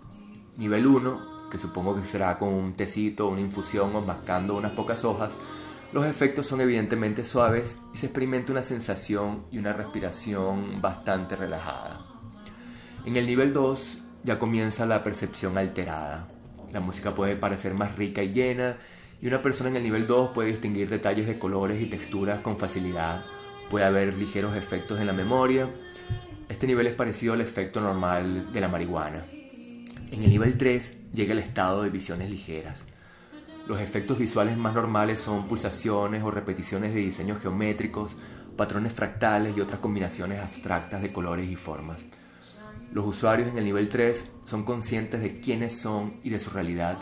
Nivel 0.58 0.88
1, 0.88 1.50
que 1.52 1.60
supongo 1.60 1.96
que 1.96 2.06
será 2.06 2.40
con 2.40 2.50
un 2.50 2.74
tecito, 2.74 3.28
una 3.28 3.42
infusión 3.42 3.96
o 3.96 4.02
mascando 4.02 4.56
unas 4.56 4.72
pocas 4.72 5.06
hojas, 5.06 5.36
los 5.94 6.06
efectos 6.08 6.48
son 6.48 6.60
evidentemente 6.60 7.24
suaves 7.24 7.80
y 7.94 7.98
se 7.98 8.08
experimenta 8.08 8.52
una 8.52 8.64
sensación 8.64 9.46
y 9.52 9.60
una 9.60 9.74
respiración 9.74 10.82
bastante 10.82 11.36
relajada. 11.36 12.02
En 13.06 13.16
el 13.16 13.28
nivel 13.28 13.54
2 13.54 14.00
ya 14.24 14.40
comienza 14.40 14.88
la 14.88 15.04
percepción 15.04 15.58
alterada. 15.58 16.28
La 16.74 16.80
música 16.80 17.14
puede 17.14 17.36
parecer 17.36 17.76
más 17.76 17.96
rica 17.96 18.24
y 18.24 18.34
llena 18.34 18.78
y 19.22 19.28
una 19.28 19.42
persona 19.44 19.70
en 19.70 19.78
el 19.78 19.84
nivel 19.84 20.08
2 20.08 20.32
puede 20.32 20.50
distinguir 20.50 20.90
detalles 20.90 21.28
de 21.28 21.38
colores 21.38 21.80
y 21.80 21.86
texturas 21.86 22.42
con 22.42 22.58
facilidad. 22.58 23.24
Puede 23.70 23.86
haber 23.86 24.16
ligeros 24.16 24.58
efectos 24.58 25.00
en 25.00 25.08
la 25.08 25.14
memoria 25.14 25.70
este 26.50 26.66
nivel 26.66 26.88
es 26.88 26.96
parecido 26.96 27.34
al 27.34 27.42
efecto 27.42 27.82
normal 27.82 28.54
de 28.54 28.62
la 28.62 28.70
marihuana. 28.70 29.26
En 30.12 30.24
el 30.24 30.30
nivel 30.30 30.58
3 30.58 31.12
llega 31.14 31.34
el 31.34 31.40
estado 31.40 31.84
de 31.84 31.90
visiones 31.90 32.30
ligeras. 32.30 32.84
Los 33.68 33.82
efectos 33.82 34.18
visuales 34.18 34.58
más 34.58 34.74
normales 34.74 35.20
son 35.20 35.48
pulsaciones 35.48 36.24
o 36.24 36.32
repeticiones 36.32 36.94
de 36.94 37.02
diseños 37.02 37.42
geométricos, 37.42 38.16
patrones 38.56 38.94
fractales 38.94 39.58
y 39.58 39.62
otras 39.62 39.82
combinaciones 39.82 40.40
abstractas 40.40 41.02
de 41.02 41.12
colores 41.12 41.50
y 41.50 41.58
formas. 41.58 41.98
Los 42.94 43.06
usuarios 43.06 43.50
en 43.50 43.58
el 43.58 43.66
nivel 43.66 43.90
3 43.90 44.32
son 44.46 44.64
conscientes 44.64 45.20
de 45.20 45.42
quiénes 45.42 45.78
son 45.78 46.14
y 46.24 46.30
de 46.30 46.40
su 46.40 46.50
realidad 46.50 46.98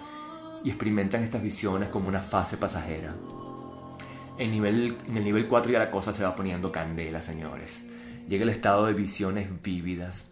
y 0.64 0.70
experimentan 0.70 1.22
estas 1.22 1.44
visiones 1.44 1.90
como 1.90 2.10
una 2.10 2.24
fase 2.24 2.58
pasajera. 2.58 3.14
En, 4.40 4.50
nivel, 4.50 4.98
en 5.08 5.18
el 5.18 5.24
nivel 5.24 5.48
4 5.48 5.72
ya 5.72 5.78
la 5.78 5.92
cosa 5.92 6.14
se 6.14 6.24
va 6.24 6.36
poniendo 6.36 6.72
candela, 6.72 7.22
señores 7.22 7.85
llega 8.28 8.44
el 8.44 8.50
estado 8.50 8.86
de 8.86 8.94
visiones 8.94 9.50
vívidas. 9.62 10.26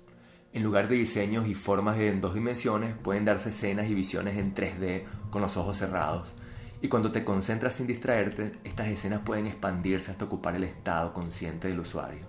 En 0.51 0.63
lugar 0.63 0.88
de 0.88 0.95
diseños 0.95 1.47
y 1.47 1.55
formas 1.55 2.00
en 2.00 2.21
dos 2.21 2.33
dimensiones, 2.33 2.95
pueden 2.95 3.25
darse 3.25 3.50
escenas 3.50 3.89
y 3.89 3.93
visiones 3.93 4.38
en 4.38 4.53
3D 4.53 5.03
con 5.29 5.41
los 5.41 5.57
ojos 5.57 5.77
cerrados. 5.77 6.33
Y 6.81 6.89
cuando 6.89 7.12
te 7.12 7.23
concentras 7.23 7.73
sin 7.73 7.88
distraerte, 7.88 8.53
estas 8.63 8.88
escenas 8.88 9.21
pueden 9.21 9.47
expandirse 9.47 10.12
hasta 10.12 10.25
ocupar 10.25 10.55
el 10.55 10.65
estado 10.65 11.13
consciente 11.13 11.67
del 11.67 11.79
usuario. 11.79 12.27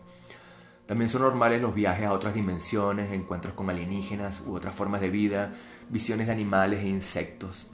También 0.87 1.09
son 1.09 1.23
normales 1.23 1.63
los 1.63 1.75
viajes 1.75 2.07
a 2.07 2.13
otras 2.13 2.35
dimensiones, 2.35 3.11
encuentros 3.13 3.55
con 3.55 3.69
alienígenas 3.71 4.43
u 4.47 4.55
otras 4.55 4.75
formas 4.75 5.01
de 5.01 5.11
vida, 5.11 5.53
visiones 5.89 6.27
de 6.27 6.33
animales 6.33 6.85
e 6.85 6.89
insectos. 6.89 7.67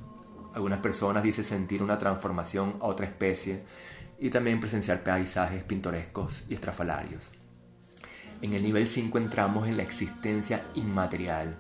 Algunas 0.55 0.79
personas 0.79 1.23
dicen 1.23 1.45
sentir 1.45 1.83
una 1.83 1.99
transformación 1.99 2.77
a 2.81 2.87
otra 2.87 3.07
especie 3.07 3.63
y 4.19 4.31
también 4.31 4.61
presenciar 4.61 5.03
paisajes 5.03 5.63
pintorescos 5.65 6.45
y 6.49 6.55
estrafalarios. 6.55 7.40
En 8.43 8.55
el 8.55 8.63
nivel 8.63 8.87
5 8.87 9.19
entramos 9.19 9.69
en 9.69 9.77
la 9.77 9.83
existencia 9.83 10.65
inmaterial. 10.75 11.57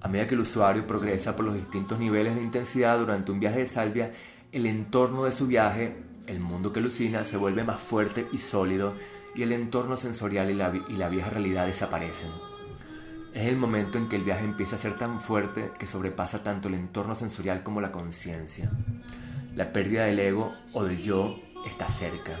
A 0.00 0.08
medida 0.08 0.26
que 0.26 0.34
el 0.34 0.40
usuario 0.40 0.86
progresa 0.86 1.36
por 1.36 1.44
los 1.44 1.54
distintos 1.54 2.00
niveles 2.00 2.34
de 2.34 2.42
intensidad 2.42 2.98
durante 2.98 3.30
un 3.30 3.38
viaje 3.38 3.60
de 3.60 3.68
salvia, 3.68 4.10
el 4.50 4.66
entorno 4.66 5.24
de 5.24 5.32
su 5.32 5.46
viaje, 5.46 5.94
el 6.26 6.40
mundo 6.40 6.72
que 6.72 6.80
alucina, 6.80 7.24
se 7.24 7.36
vuelve 7.36 7.62
más 7.62 7.80
fuerte 7.80 8.26
y 8.32 8.38
sólido 8.38 8.94
y 9.36 9.42
el 9.42 9.52
entorno 9.52 9.96
sensorial 9.96 10.50
y 10.50 10.54
la, 10.54 10.72
y 10.88 10.96
la 10.96 11.08
vieja 11.08 11.30
realidad 11.30 11.66
desaparecen. 11.66 12.30
Es 13.32 13.46
el 13.46 13.56
momento 13.56 13.96
en 13.96 14.08
que 14.08 14.16
el 14.16 14.24
viaje 14.24 14.44
empieza 14.44 14.74
a 14.74 14.80
ser 14.80 14.98
tan 14.98 15.20
fuerte 15.20 15.70
que 15.78 15.86
sobrepasa 15.86 16.42
tanto 16.42 16.66
el 16.66 16.74
entorno 16.74 17.14
sensorial 17.14 17.62
como 17.62 17.80
la 17.80 17.92
conciencia. 17.92 18.68
La 19.54 19.72
pérdida 19.72 20.06
del 20.06 20.18
ego 20.18 20.52
o 20.72 20.82
del 20.82 21.00
yo 21.00 21.38
está 21.64 21.88
cerca 21.88 22.32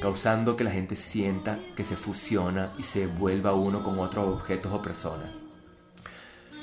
causando 0.00 0.56
que 0.56 0.64
la 0.64 0.70
gente 0.70 0.96
sienta 0.96 1.58
que 1.76 1.84
se 1.84 1.96
fusiona 1.96 2.72
y 2.78 2.82
se 2.82 3.06
vuelva 3.06 3.54
uno 3.54 3.82
con 3.82 3.98
otros 3.98 4.28
objetos 4.28 4.72
o 4.72 4.82
personas. 4.82 5.30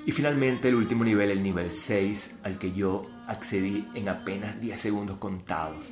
Y 0.06 0.12
finalmente 0.12 0.70
el 0.70 0.76
último 0.76 1.04
nivel, 1.04 1.30
el 1.30 1.44
nivel 1.44 1.72
6, 1.72 2.38
al 2.44 2.58
que 2.58 2.72
yo 2.72 3.08
accedí 3.28 3.88
en 3.94 4.10
apenas 4.10 4.60
10 4.60 4.80
segundos 4.80 5.18
contados. 5.18 5.86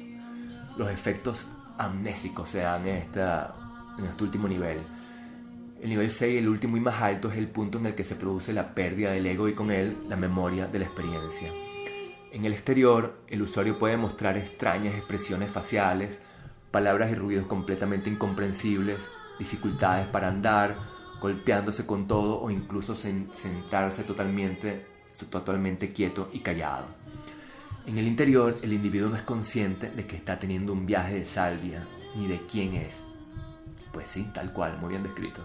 Los 0.77 0.89
efectos 0.89 1.47
amnésicos 1.77 2.49
se 2.49 2.59
dan 2.59 2.87
en, 2.87 3.05
en 3.17 4.05
este 4.05 4.23
último 4.23 4.47
nivel. 4.47 4.79
El 5.81 5.89
nivel 5.89 6.09
6, 6.11 6.39
el 6.39 6.49
último 6.49 6.75
y 6.75 6.81
más 6.81 7.01
alto, 7.01 7.31
es 7.31 7.37
el 7.37 7.47
punto 7.47 7.77
en 7.77 7.85
el 7.85 7.95
que 7.95 8.03
se 8.03 8.15
produce 8.15 8.51
la 8.51 8.73
pérdida 8.73 9.11
del 9.11 9.27
ego 9.27 9.47
y 9.47 9.53
con 9.53 9.71
él 9.71 9.95
la 10.09 10.17
memoria 10.17 10.67
de 10.67 10.79
la 10.79 10.85
experiencia. 10.85 11.51
En 12.31 12.45
el 12.45 12.53
exterior, 12.53 13.21
el 13.27 13.41
usuario 13.41 13.77
puede 13.77 13.97
mostrar 13.97 14.37
extrañas 14.37 14.95
expresiones 14.95 15.51
faciales, 15.51 16.19
palabras 16.71 17.11
y 17.11 17.15
ruidos 17.15 17.47
completamente 17.47 18.09
incomprensibles, 18.09 19.09
dificultades 19.37 20.07
para 20.07 20.27
andar, 20.27 20.75
golpeándose 21.19 21.85
con 21.85 22.07
todo 22.07 22.41
o 22.41 22.49
incluso 22.49 22.95
sentarse 22.95 24.03
totalmente, 24.03 24.85
totalmente 25.29 25.91
quieto 25.91 26.29
y 26.31 26.39
callado. 26.39 26.85
En 27.85 27.97
el 27.97 28.07
interior, 28.07 28.55
el 28.61 28.73
individuo 28.73 29.09
no 29.09 29.15
es 29.15 29.23
consciente 29.23 29.89
de 29.89 30.05
que 30.05 30.15
está 30.15 30.39
teniendo 30.39 30.73
un 30.73 30.85
viaje 30.85 31.15
de 31.15 31.25
salvia, 31.25 31.83
ni 32.15 32.27
de 32.27 32.39
quién 32.45 32.75
es. 32.75 33.03
Pues 33.91 34.07
sí, 34.07 34.29
tal 34.33 34.53
cual, 34.53 34.77
muy 34.79 34.89
bien 34.89 35.03
descrito. 35.03 35.41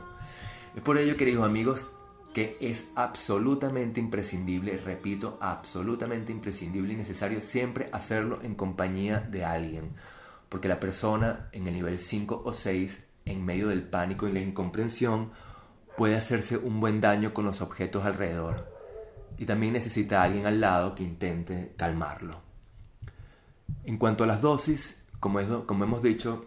Es 0.76 0.83
por 0.83 0.99
ello, 0.99 1.16
queridos 1.16 1.47
amigos, 1.47 1.87
que 2.35 2.59
es 2.61 2.88
absolutamente 2.97 4.00
imprescindible, 4.00 4.76
repito, 4.76 5.38
absolutamente 5.40 6.33
imprescindible 6.33 6.93
y 6.93 6.97
necesario 6.97 7.40
siempre 7.40 7.88
hacerlo 7.93 8.40
en 8.43 8.57
compañía 8.57 9.21
de 9.21 9.45
alguien 9.45 9.95
porque 10.54 10.68
la 10.68 10.78
persona 10.78 11.49
en 11.50 11.66
el 11.66 11.75
nivel 11.75 11.99
5 11.99 12.42
o 12.44 12.52
6, 12.52 13.02
en 13.25 13.44
medio 13.44 13.66
del 13.66 13.82
pánico 13.82 14.28
y 14.28 14.32
la 14.32 14.38
incomprensión, 14.38 15.32
puede 15.96 16.16
hacerse 16.16 16.56
un 16.56 16.78
buen 16.78 17.00
daño 17.00 17.34
con 17.34 17.44
los 17.44 17.61
objetos 17.61 18.04
alrededor 18.04 18.73
y 19.37 19.46
también 19.46 19.73
necesita 19.73 20.20
a 20.20 20.23
alguien 20.23 20.46
al 20.46 20.61
lado 20.61 20.94
que 20.94 21.02
intente 21.02 21.75
calmarlo. 21.76 22.40
En 23.84 23.99
cuanto 23.99 24.23
a 24.23 24.28
las 24.28 24.42
dosis, 24.42 25.02
como, 25.18 25.66
como 25.66 25.82
hemos 25.82 26.04
dicho, 26.04 26.46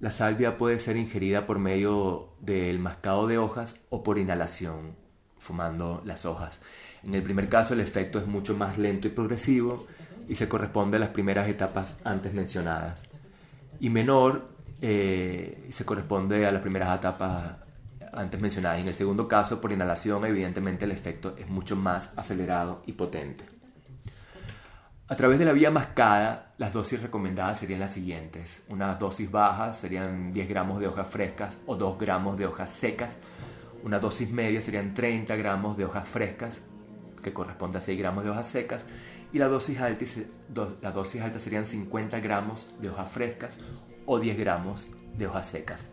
La 0.00 0.12
salvia 0.12 0.56
puede 0.56 0.78
ser 0.78 0.96
ingerida 0.96 1.44
por 1.44 1.58
medio 1.58 2.30
del 2.40 2.78
mascado 2.78 3.26
de 3.26 3.36
hojas 3.36 3.76
o 3.90 4.02
por 4.02 4.16
inhalación, 4.16 4.96
fumando 5.38 6.00
las 6.06 6.24
hojas. 6.24 6.58
En 7.04 7.14
el 7.14 7.22
primer 7.22 7.50
caso 7.50 7.74
el 7.74 7.80
efecto 7.80 8.18
es 8.18 8.26
mucho 8.26 8.56
más 8.56 8.78
lento 8.78 9.08
y 9.08 9.10
progresivo 9.10 9.86
y 10.26 10.36
se 10.36 10.48
corresponde 10.48 10.96
a 10.96 11.00
las 11.00 11.10
primeras 11.10 11.50
etapas 11.50 11.98
antes 12.02 12.32
mencionadas. 12.32 13.11
Y 13.82 13.90
menor 13.90 14.48
eh, 14.80 15.68
se 15.72 15.84
corresponde 15.84 16.46
a 16.46 16.52
las 16.52 16.62
primeras 16.62 16.96
etapas 16.96 17.56
antes 18.12 18.40
mencionadas. 18.40 18.80
En 18.80 18.86
el 18.86 18.94
segundo 18.94 19.26
caso, 19.26 19.60
por 19.60 19.72
inhalación, 19.72 20.24
evidentemente 20.24 20.84
el 20.84 20.92
efecto 20.92 21.34
es 21.36 21.48
mucho 21.48 21.74
más 21.74 22.12
acelerado 22.16 22.84
y 22.86 22.92
potente. 22.92 23.44
A 25.08 25.16
través 25.16 25.40
de 25.40 25.46
la 25.46 25.52
vía 25.52 25.72
mascada, 25.72 26.52
las 26.58 26.72
dosis 26.72 27.02
recomendadas 27.02 27.58
serían 27.58 27.80
las 27.80 27.90
siguientes. 27.90 28.62
Una 28.68 28.94
dosis 28.94 29.28
baja 29.28 29.72
serían 29.72 30.32
10 30.32 30.48
gramos 30.48 30.78
de 30.78 30.86
hojas 30.86 31.08
frescas 31.08 31.56
o 31.66 31.74
2 31.74 31.98
gramos 31.98 32.38
de 32.38 32.46
hojas 32.46 32.70
secas. 32.70 33.16
Una 33.82 33.98
dosis 33.98 34.30
media 34.30 34.62
serían 34.62 34.94
30 34.94 35.34
gramos 35.34 35.76
de 35.76 35.86
hojas 35.86 36.06
frescas, 36.06 36.60
que 37.20 37.32
corresponde 37.32 37.78
a 37.78 37.80
6 37.80 37.98
gramos 37.98 38.22
de 38.22 38.30
hojas 38.30 38.46
secas. 38.46 38.84
Y 39.32 39.38
la 39.38 39.48
dosis 39.48 39.80
alta, 39.80 40.04
la 40.82 40.92
dosis 40.92 41.22
alta 41.22 41.38
serían 41.38 41.64
50 41.64 42.20
gramos 42.20 42.68
de 42.80 42.90
hojas 42.90 43.10
frescas 43.10 43.56
o 44.04 44.18
10 44.18 44.38
gramos 44.38 44.86
de 45.16 45.26
hojas 45.26 45.48
secas. 45.48 45.84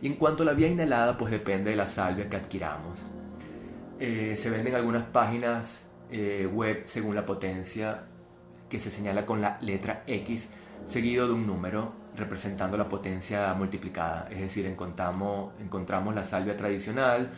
Y 0.00 0.06
en 0.06 0.16
cuanto 0.16 0.42
a 0.42 0.46
la 0.46 0.52
vía 0.52 0.68
inhalada, 0.68 1.16
pues 1.16 1.30
depende 1.30 1.70
de 1.70 1.76
la 1.76 1.86
salvia 1.86 2.28
que 2.28 2.36
adquiramos. 2.36 2.98
Eh, 4.00 4.36
se 4.36 4.50
venden 4.50 4.74
algunas 4.74 5.04
páginas 5.04 5.86
eh, 6.10 6.48
web 6.52 6.84
según 6.86 7.14
la 7.14 7.24
potencia 7.24 8.02
que 8.68 8.80
se 8.80 8.90
señala 8.90 9.24
con 9.24 9.40
la 9.40 9.58
letra 9.60 10.02
X 10.06 10.48
seguido 10.86 11.28
de 11.28 11.34
un 11.34 11.46
número 11.46 11.92
representando 12.16 12.76
la 12.76 12.88
potencia 12.88 13.54
multiplicada. 13.54 14.28
Es 14.30 14.40
decir, 14.40 14.66
encontramos, 14.66 15.52
encontramos 15.60 16.14
la 16.14 16.24
salvia 16.24 16.56
tradicional, 16.56 17.30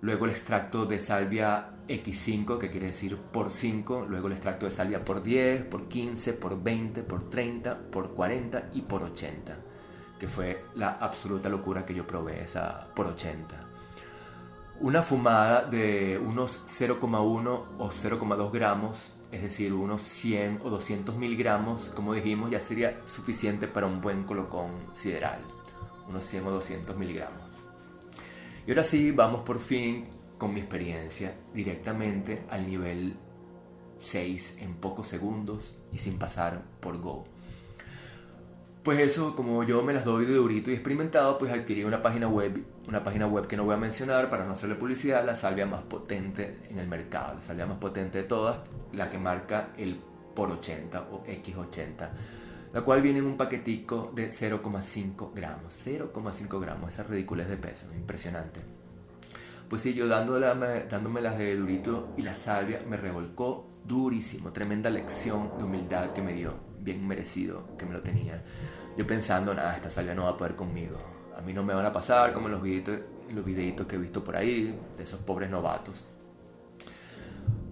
luego 0.00 0.26
el 0.26 0.30
extracto 0.32 0.86
de 0.86 0.98
salvia 0.98 1.70
X5, 1.88 2.58
que 2.58 2.70
quiere 2.70 2.88
decir 2.88 3.16
por 3.16 3.50
5, 3.50 4.06
luego 4.08 4.26
el 4.26 4.34
extracto 4.34 4.66
de 4.66 4.72
salvia 4.72 5.04
por 5.04 5.22
10, 5.22 5.64
por 5.64 5.88
15, 5.88 6.32
por 6.34 6.62
20, 6.62 7.02
por 7.02 7.28
30, 7.28 7.78
por 7.90 8.14
40 8.14 8.70
y 8.74 8.82
por 8.82 9.02
80, 9.02 9.56
que 10.18 10.28
fue 10.28 10.64
la 10.74 10.90
absoluta 10.92 11.48
locura 11.48 11.84
que 11.84 11.94
yo 11.94 12.06
probé 12.06 12.44
esa 12.44 12.88
por 12.94 13.06
80 13.06 13.66
una 14.80 15.02
fumada 15.02 15.62
de 15.62 16.18
unos 16.18 16.60
0,1 16.66 17.64
o 17.78 17.90
0,2 17.90 18.52
gramos, 18.52 19.12
es 19.32 19.42
decir, 19.42 19.72
unos 19.72 20.02
100 20.02 20.60
o 20.64 20.70
200 20.70 21.16
miligramos, 21.16 21.90
como 21.94 22.14
dijimos, 22.14 22.50
ya 22.50 22.60
sería 22.60 23.00
suficiente 23.04 23.68
para 23.68 23.86
un 23.86 24.00
buen 24.00 24.24
colocón 24.24 24.70
sideral, 24.94 25.40
unos 26.08 26.24
100 26.24 26.46
o 26.46 26.50
200 26.50 26.96
miligramos. 26.96 27.42
Y 28.66 28.70
ahora 28.70 28.84
sí, 28.84 29.12
vamos 29.12 29.42
por 29.42 29.58
fin 29.58 30.08
con 30.38 30.54
mi 30.54 30.60
experiencia 30.60 31.34
directamente 31.54 32.44
al 32.50 32.66
nivel 32.66 33.16
6 34.00 34.58
en 34.60 34.74
pocos 34.74 35.08
segundos 35.08 35.76
y 35.92 35.98
sin 35.98 36.18
pasar 36.18 36.62
por 36.80 37.00
Go. 37.00 37.24
Pues 38.82 39.00
eso, 39.00 39.34
como 39.34 39.64
yo 39.64 39.82
me 39.82 39.92
las 39.92 40.04
doy 40.04 40.26
de 40.26 40.34
durito 40.34 40.70
y 40.70 40.74
experimentado, 40.74 41.38
pues 41.38 41.50
adquirí 41.50 41.82
una 41.82 42.02
página 42.02 42.28
web, 42.28 42.64
una 42.86 43.02
página 43.02 43.26
web 43.26 43.48
que 43.48 43.56
no 43.56 43.64
voy 43.64 43.74
a 43.74 43.78
mencionar 43.78 44.30
para 44.30 44.44
no 44.44 44.52
hacerle 44.52 44.76
publicidad, 44.76 45.26
la 45.26 45.34
salvia 45.34 45.66
más 45.66 45.82
potente 45.82 46.60
en 46.70 46.78
el 46.78 46.86
mercado, 46.86 47.34
la 47.34 47.40
salvia 47.40 47.66
más 47.66 47.78
potente 47.78 48.18
de 48.18 48.24
todas, 48.24 48.60
la 48.92 49.10
que 49.10 49.18
marca 49.18 49.70
el 49.76 49.98
por 50.36 50.52
80 50.52 51.08
o 51.10 51.24
X80, 51.24 52.10
la 52.72 52.82
cual 52.82 53.02
viene 53.02 53.18
en 53.18 53.26
un 53.26 53.36
paquetico 53.36 54.12
de 54.14 54.30
0,5 54.30 55.34
gramos, 55.34 55.76
0,5 55.84 56.60
gramos, 56.60 56.92
esa 56.92 57.02
ridiculez 57.02 57.48
de 57.48 57.56
peso, 57.56 57.92
impresionante. 57.92 58.75
Pues 59.68 59.82
sí, 59.82 59.94
yo 59.94 60.06
dándome, 60.06 61.20
las 61.20 61.38
de 61.38 61.56
durito 61.56 62.10
y 62.16 62.22
la 62.22 62.34
salvia 62.36 62.82
me 62.88 62.96
revolcó 62.96 63.66
durísimo, 63.84 64.52
tremenda 64.52 64.90
lección 64.90 65.50
de 65.58 65.64
humildad 65.64 66.12
que 66.12 66.22
me 66.22 66.32
dio, 66.32 66.54
bien 66.80 67.06
merecido 67.06 67.76
que 67.76 67.84
me 67.84 67.92
lo 67.92 68.00
tenía. 68.00 68.42
Yo 68.96 69.06
pensando, 69.06 69.52
nada, 69.54 69.74
esta 69.74 69.90
salvia 69.90 70.14
no 70.14 70.24
va 70.24 70.30
a 70.30 70.36
poder 70.36 70.54
conmigo. 70.54 70.96
A 71.36 71.40
mí 71.40 71.52
no 71.52 71.64
me 71.64 71.74
van 71.74 71.84
a 71.84 71.92
pasar 71.92 72.32
como 72.32 72.46
en 72.46 72.52
los 72.52 72.62
videitos, 72.62 73.00
los 73.34 73.44
videitos 73.44 73.86
que 73.86 73.96
he 73.96 73.98
visto 73.98 74.22
por 74.22 74.36
ahí, 74.36 74.78
de 74.96 75.02
esos 75.02 75.20
pobres 75.20 75.50
novatos. 75.50 76.04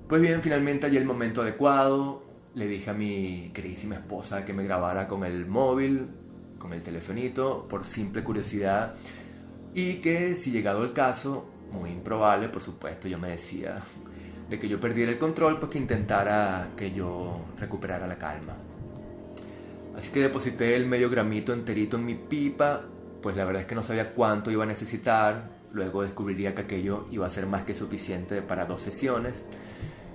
Pues 0.09 0.21
bien, 0.21 0.43
finalmente 0.43 0.87
allí 0.87 0.97
el 0.97 1.07
momento 1.07 1.43
adecuado. 1.43 2.23
Le 2.55 2.67
dije 2.67 2.91
a 2.91 2.95
mi 2.95 3.51
queridísima 3.55 3.95
esposa 3.97 4.45
que 4.45 4.53
me 4.53 4.65
grabara 4.65 5.09
con 5.09 5.25
el 5.25 5.47
móvil, 5.47 6.09
con 6.59 6.73
el 6.73 6.83
telefonito, 6.83 7.67
por 7.69 7.85
simple 7.85 8.23
curiosidad. 8.23 8.95
Y 9.75 9.95
que 9.95 10.35
si 10.35 10.51
llegado 10.51 10.85
el 10.85 10.93
caso, 10.93 11.54
muy 11.75 11.91
improbable, 11.91 12.49
por 12.49 12.63
supuesto, 12.63 13.09
yo 13.09 13.19
me 13.19 13.31
decía 13.31 13.83
de 14.49 14.59
que 14.59 14.69
yo 14.69 14.79
perdiera 14.79 15.11
el 15.11 15.19
control, 15.19 15.59
pues 15.59 15.73
que 15.73 15.79
intentara 15.79 16.69
que 16.77 16.93
yo 16.93 17.45
recuperara 17.59 18.07
la 18.07 18.17
calma. 18.17 18.55
Así 19.97 20.11
que 20.11 20.21
deposité 20.21 20.75
el 20.77 20.87
medio 20.87 21.11
gramito 21.11 21.53
enterito 21.53 21.97
en 21.97 22.07
mi 22.07 22.15
pipa, 22.15 22.83
pues 23.23 23.37
la 23.37 23.45
verdad 23.45 23.63
es 23.63 23.69
que 23.69 23.75
no 23.75 23.83
sabía 23.83 24.11
cuánto 24.11 24.51
iba 24.51 24.65
a 24.65 24.67
necesitar, 24.67 25.51
luego 25.73 26.03
descubriría 26.03 26.55
que 26.55 26.63
aquello 26.63 27.07
iba 27.11 27.27
a 27.27 27.31
ser 27.31 27.47
más 27.47 27.65
que 27.65 27.75
suficiente 27.75 28.43
para 28.43 28.67
dos 28.67 28.83
sesiones. 28.83 29.45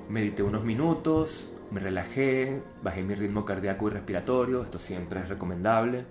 Medité 0.09 0.43
unos 0.43 0.63
minutos, 0.63 1.49
me 1.71 1.79
relajé, 1.79 2.61
bajé 2.83 3.03
mi 3.03 3.15
ritmo 3.15 3.45
cardíaco 3.45 3.87
y 3.87 3.91
respiratorio, 3.91 4.63
esto 4.63 4.79
siempre 4.79 5.21
es 5.21 5.29
recomendable, 5.29 6.05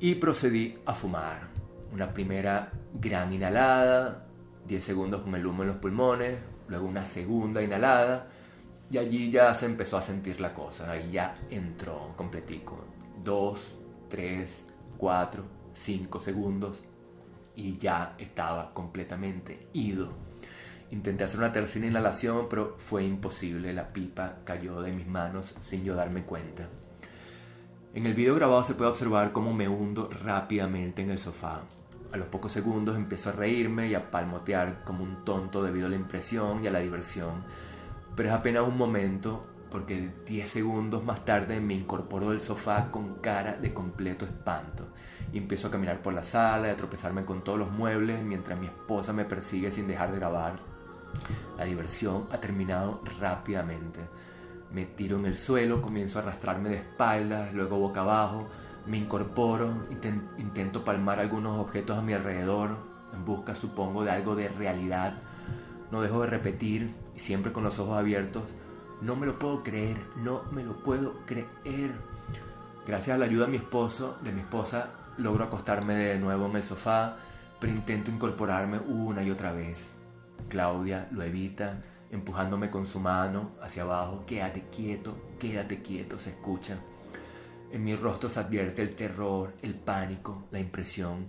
y 0.00 0.16
procedí 0.16 0.78
a 0.84 0.94
fumar. 0.94 1.48
Una 1.92 2.12
primera 2.12 2.70
gran 2.92 3.32
inhalada, 3.32 4.25
10 4.66 4.84
segundos 4.84 5.22
con 5.22 5.34
el 5.34 5.46
humo 5.46 5.62
en 5.62 5.68
los 5.68 5.78
pulmones, 5.78 6.38
luego 6.68 6.86
una 6.86 7.04
segunda 7.04 7.62
inhalada, 7.62 8.28
y 8.90 8.98
allí 8.98 9.30
ya 9.30 9.54
se 9.54 9.66
empezó 9.66 9.98
a 9.98 10.02
sentir 10.02 10.40
la 10.40 10.54
cosa, 10.54 10.90
ahí 10.90 11.10
ya 11.12 11.36
entró 11.50 12.12
completico. 12.16 12.84
Dos, 13.22 13.74
tres, 14.08 14.64
cuatro, 14.96 15.44
cinco 15.74 16.20
segundos 16.20 16.80
y 17.54 17.76
ya 17.78 18.14
estaba 18.18 18.72
completamente 18.72 19.68
ido. 19.72 20.12
Intenté 20.90 21.24
hacer 21.24 21.38
una 21.38 21.52
tercera 21.52 21.86
inhalación, 21.86 22.46
pero 22.48 22.76
fue 22.78 23.04
imposible. 23.04 23.72
La 23.72 23.88
pipa 23.88 24.36
cayó 24.44 24.80
de 24.82 24.92
mis 24.92 25.06
manos 25.06 25.54
sin 25.60 25.82
yo 25.82 25.96
darme 25.96 26.22
cuenta. 26.22 26.68
En 27.94 28.06
el 28.06 28.14
video 28.14 28.34
grabado 28.36 28.62
se 28.62 28.74
puede 28.74 28.90
observar 28.90 29.32
cómo 29.32 29.52
me 29.52 29.68
hundo 29.68 30.08
rápidamente 30.22 31.02
en 31.02 31.10
el 31.10 31.18
sofá. 31.18 31.62
A 32.16 32.18
los 32.18 32.28
pocos 32.28 32.50
segundos 32.50 32.96
empiezo 32.96 33.28
a 33.28 33.32
reírme 33.32 33.88
y 33.88 33.94
a 33.94 34.10
palmotear 34.10 34.82
como 34.84 35.04
un 35.04 35.24
tonto 35.24 35.62
debido 35.62 35.86
a 35.86 35.90
la 35.90 35.96
impresión 35.96 36.64
y 36.64 36.66
a 36.66 36.70
la 36.70 36.80
diversión 36.80 37.44
pero 38.16 38.30
es 38.30 38.34
apenas 38.34 38.66
un 38.66 38.76
momento 38.76 39.44
porque 39.70 40.10
10 40.26 40.48
segundos 40.48 41.04
más 41.04 41.24
tarde 41.24 41.60
me 41.60 41.74
incorporo 41.74 42.30
del 42.30 42.40
sofá 42.40 42.90
con 42.90 43.16
cara 43.16 43.56
de 43.56 43.74
completo 43.74 44.24
espanto 44.24 44.86
y 45.32 45.38
empiezo 45.38 45.68
a 45.68 45.70
caminar 45.70 46.00
por 46.00 46.14
la 46.14 46.22
sala 46.22 46.68
y 46.68 46.70
a 46.70 46.76
tropezarme 46.76 47.26
con 47.26 47.44
todos 47.44 47.58
los 47.58 47.70
muebles 47.70 48.22
mientras 48.22 48.58
mi 48.58 48.66
esposa 48.66 49.12
me 49.12 49.26
persigue 49.26 49.70
sin 49.70 49.86
dejar 49.86 50.12
de 50.12 50.18
grabar. 50.18 50.58
La 51.58 51.64
diversión 51.64 52.26
ha 52.32 52.38
terminado 52.38 53.02
rápidamente. 53.20 54.00
Me 54.72 54.86
tiro 54.86 55.18
en 55.18 55.26
el 55.26 55.36
suelo, 55.36 55.82
comienzo 55.82 56.18
a 56.18 56.22
arrastrarme 56.22 56.70
de 56.70 56.76
espaldas, 56.76 57.52
luego 57.52 57.78
boca 57.78 58.00
abajo, 58.00 58.48
me 58.86 58.98
incorporo, 58.98 59.74
intento 60.38 60.84
palmar 60.84 61.18
algunos 61.18 61.58
objetos 61.58 61.98
a 61.98 62.02
mi 62.02 62.12
alrededor 62.12 62.76
en 63.12 63.24
busca, 63.24 63.54
supongo, 63.54 64.04
de 64.04 64.10
algo 64.10 64.36
de 64.36 64.48
realidad. 64.48 65.18
No 65.90 66.00
dejo 66.00 66.22
de 66.22 66.28
repetir 66.28 66.94
y 67.14 67.20
siempre 67.20 67.52
con 67.52 67.64
los 67.64 67.78
ojos 67.78 67.98
abiertos. 67.98 68.44
No 69.00 69.16
me 69.16 69.26
lo 69.26 69.38
puedo 69.38 69.62
creer, 69.62 69.96
no 70.16 70.42
me 70.52 70.64
lo 70.64 70.82
puedo 70.82 71.14
creer. 71.26 71.92
Gracias 72.86 73.14
a 73.14 73.18
la 73.18 73.26
ayuda 73.26 73.46
de 73.46 73.52
mi 73.52 73.56
esposo, 73.56 74.16
de 74.22 74.32
mi 74.32 74.40
esposa, 74.40 74.90
logro 75.18 75.44
acostarme 75.44 75.94
de 75.94 76.18
nuevo 76.18 76.46
en 76.46 76.56
el 76.56 76.62
sofá, 76.62 77.16
pero 77.60 77.72
intento 77.72 78.10
incorporarme 78.10 78.78
una 78.78 79.22
y 79.22 79.30
otra 79.30 79.52
vez. 79.52 79.92
Claudia 80.48 81.08
lo 81.10 81.22
evita, 81.22 81.82
empujándome 82.10 82.70
con 82.70 82.86
su 82.86 83.00
mano 83.00 83.50
hacia 83.60 83.82
abajo. 83.82 84.24
Quédate 84.26 84.66
quieto, 84.70 85.16
quédate 85.40 85.82
quieto, 85.82 86.18
se 86.18 86.30
escucha. 86.30 86.78
En 87.72 87.84
mi 87.84 87.96
rostro 87.96 88.28
se 88.28 88.40
advierte 88.40 88.82
el 88.82 88.94
terror, 88.94 89.54
el 89.62 89.74
pánico, 89.74 90.46
la 90.50 90.60
impresión, 90.60 91.28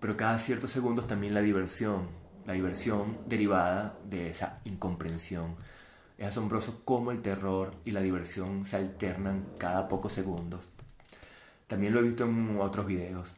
pero 0.00 0.16
cada 0.16 0.38
ciertos 0.38 0.70
segundos 0.70 1.06
también 1.06 1.32
la 1.32 1.40
diversión, 1.40 2.08
la 2.44 2.52
diversión 2.52 3.18
derivada 3.26 3.98
de 4.04 4.30
esa 4.30 4.60
incomprensión. 4.64 5.56
Es 6.18 6.28
asombroso 6.28 6.82
cómo 6.84 7.12
el 7.12 7.20
terror 7.20 7.74
y 7.84 7.92
la 7.92 8.00
diversión 8.00 8.66
se 8.66 8.76
alternan 8.76 9.46
cada 9.58 9.88
pocos 9.88 10.12
segundos. 10.12 10.70
También 11.66 11.92
lo 11.92 12.00
he 12.00 12.04
visto 12.04 12.24
en 12.24 12.58
otros 12.60 12.86
videos. 12.86 13.34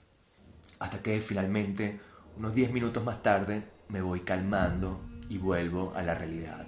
Hasta 0.78 1.02
que 1.02 1.20
finalmente, 1.20 2.00
unos 2.36 2.54
10 2.54 2.72
minutos 2.72 3.04
más 3.04 3.22
tarde, 3.22 3.64
me 3.88 4.00
voy 4.00 4.20
calmando 4.20 5.00
y 5.28 5.38
vuelvo 5.38 5.92
a 5.94 6.02
la 6.02 6.14
realidad. 6.14 6.66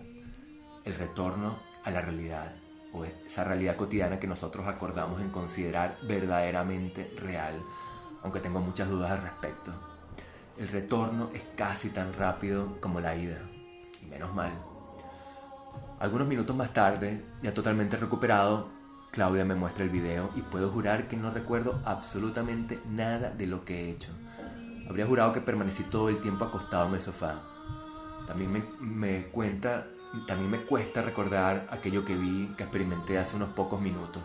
El 0.84 0.94
retorno 0.94 1.58
a 1.84 1.90
la 1.90 2.00
realidad, 2.00 2.52
o 2.92 3.04
esa 3.04 3.44
realidad 3.44 3.76
cotidiana 3.76 4.18
que 4.18 4.26
nosotros 4.26 4.66
acordamos 4.66 5.20
en 5.20 5.30
considerar 5.30 5.96
verdaderamente 6.02 7.12
real. 7.16 7.54
aunque 8.22 8.40
tengo 8.40 8.60
muchas 8.60 8.88
dudas 8.88 9.10
al 9.12 9.22
respecto. 9.22 9.72
El 10.58 10.68
retorno 10.68 11.30
es 11.32 11.42
casi 11.56 11.88
tan 11.88 12.12
rápido 12.12 12.78
como 12.80 13.00
la 13.00 13.16
ida, 13.16 13.38
y 14.02 14.04
menos 14.04 14.34
mal. 14.34 14.52
Algunos 15.98 16.28
minutos 16.28 16.54
más 16.54 16.74
tarde, 16.74 17.24
ya 17.42 17.54
totalmente 17.54 17.96
recuperado, 17.96 18.68
Claudia 19.10 19.44
me 19.44 19.54
muestra 19.54 19.84
el 19.84 19.90
video 19.90 20.30
y 20.36 20.42
puedo 20.42 20.70
jurar 20.70 21.08
que 21.08 21.16
no 21.16 21.30
recuerdo 21.30 21.80
absolutamente 21.84 22.78
nada 22.88 23.30
de 23.30 23.46
lo 23.46 23.64
que 23.64 23.86
he 23.86 23.90
hecho. 23.90 24.10
Habría 24.88 25.06
jurado 25.06 25.32
que 25.32 25.40
permanecí 25.40 25.82
todo 25.84 26.08
el 26.08 26.20
tiempo 26.20 26.44
acostado 26.44 26.88
en 26.88 26.94
el 26.94 27.00
sofá. 27.00 27.40
También 28.26 28.52
me, 28.52 28.62
me 28.80 29.26
cuenta, 29.26 29.86
también 30.26 30.50
me 30.50 30.60
cuesta 30.62 31.02
recordar 31.02 31.66
aquello 31.70 32.04
que 32.04 32.16
vi, 32.16 32.48
que 32.56 32.64
experimenté 32.64 33.18
hace 33.18 33.36
unos 33.36 33.50
pocos 33.50 33.80
minutos. 33.80 34.22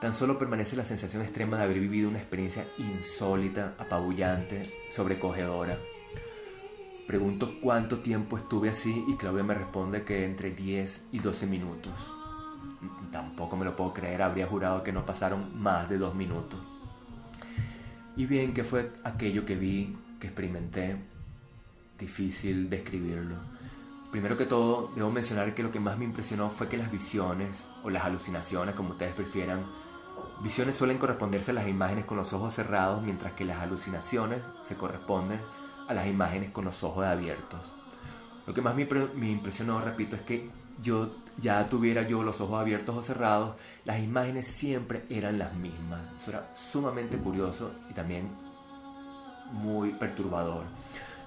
Tan 0.00 0.14
solo 0.14 0.38
permanece 0.38 0.76
la 0.76 0.84
sensación 0.84 1.22
extrema 1.22 1.56
de 1.56 1.64
haber 1.64 1.80
vivido 1.80 2.08
una 2.08 2.18
experiencia 2.18 2.66
insólita, 2.78 3.74
apabullante, 3.78 4.70
sobrecogedora. 4.90 5.78
Pregunto 7.06 7.60
cuánto 7.60 8.00
tiempo 8.00 8.36
estuve 8.36 8.68
así 8.68 9.04
y 9.08 9.16
Claudia 9.16 9.44
me 9.44 9.54
responde 9.54 10.02
que 10.02 10.24
entre 10.24 10.50
10 10.50 11.06
y 11.12 11.18
12 11.20 11.46
minutos. 11.46 11.92
Tampoco 13.10 13.56
me 13.56 13.64
lo 13.64 13.76
puedo 13.76 13.94
creer, 13.94 14.22
habría 14.22 14.46
jurado 14.46 14.82
que 14.82 14.92
no 14.92 15.06
pasaron 15.06 15.60
más 15.60 15.88
de 15.88 15.98
dos 15.98 16.14
minutos. 16.14 16.58
Y 18.16 18.26
bien, 18.26 18.54
¿qué 18.54 18.64
fue 18.64 18.92
aquello 19.04 19.44
que 19.44 19.56
vi, 19.56 19.96
que 20.20 20.26
experimenté? 20.26 20.96
Difícil 21.98 22.68
describirlo. 22.68 23.55
Primero 24.16 24.38
que 24.38 24.46
todo, 24.46 24.90
debo 24.94 25.10
mencionar 25.10 25.54
que 25.54 25.62
lo 25.62 25.70
que 25.70 25.78
más 25.78 25.98
me 25.98 26.06
impresionó 26.06 26.48
fue 26.48 26.70
que 26.70 26.78
las 26.78 26.90
visiones, 26.90 27.64
o 27.84 27.90
las 27.90 28.02
alucinaciones, 28.02 28.74
como 28.74 28.92
ustedes 28.92 29.12
prefieran, 29.12 29.66
Visiones 30.40 30.74
suelen 30.74 30.96
corresponderse 30.96 31.50
a 31.50 31.54
las 31.54 31.68
imágenes 31.68 32.06
con 32.06 32.16
los 32.16 32.32
ojos 32.32 32.54
cerrados, 32.54 33.02
mientras 33.02 33.34
que 33.34 33.44
las 33.44 33.60
alucinaciones 33.60 34.40
se 34.66 34.74
corresponden 34.74 35.38
a 35.86 35.92
las 35.92 36.06
imágenes 36.06 36.50
con 36.50 36.64
los 36.64 36.82
ojos 36.82 37.04
abiertos. 37.04 37.60
Lo 38.46 38.54
que 38.54 38.62
más 38.62 38.74
me, 38.74 38.86
impresionó, 39.28 39.82
repito, 39.82 40.16
es 40.16 40.22
que 40.22 40.48
yo 40.82 41.10
ya 41.36 41.68
tuviera 41.68 42.00
yo 42.08 42.22
los 42.22 42.40
ojos 42.40 42.58
abiertos 42.58 42.96
o 42.96 43.02
cerrados, 43.02 43.56
las 43.84 43.98
imágenes 43.98 44.48
siempre 44.48 45.04
eran 45.10 45.38
las 45.38 45.52
mismas. 45.52 46.00
Eso 46.22 46.30
era 46.30 46.56
sumamente 46.56 47.18
curioso 47.18 47.70
y 47.90 47.92
también 47.92 48.30
muy 49.52 49.90
perturbador. 49.90 50.64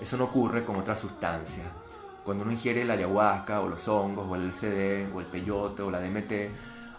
Eso 0.02 0.18
no 0.18 0.24
ocurre 0.24 0.66
con 0.66 0.78
otras 0.78 1.00
sustancias. 1.00 1.68
Cuando 2.24 2.44
uno 2.44 2.54
ingiere 2.54 2.86
la 2.86 2.94
ayahuasca 2.94 3.62
o 3.62 3.70
los 3.70 3.88
hongos 3.88 4.28
o 4.30 4.36
el 4.36 4.50
LCD 4.50 5.14
o 5.14 5.20
el 5.20 5.26
peyote 5.26 5.82
o 5.82 5.90
la 5.90 6.00
DMT, 6.00 6.32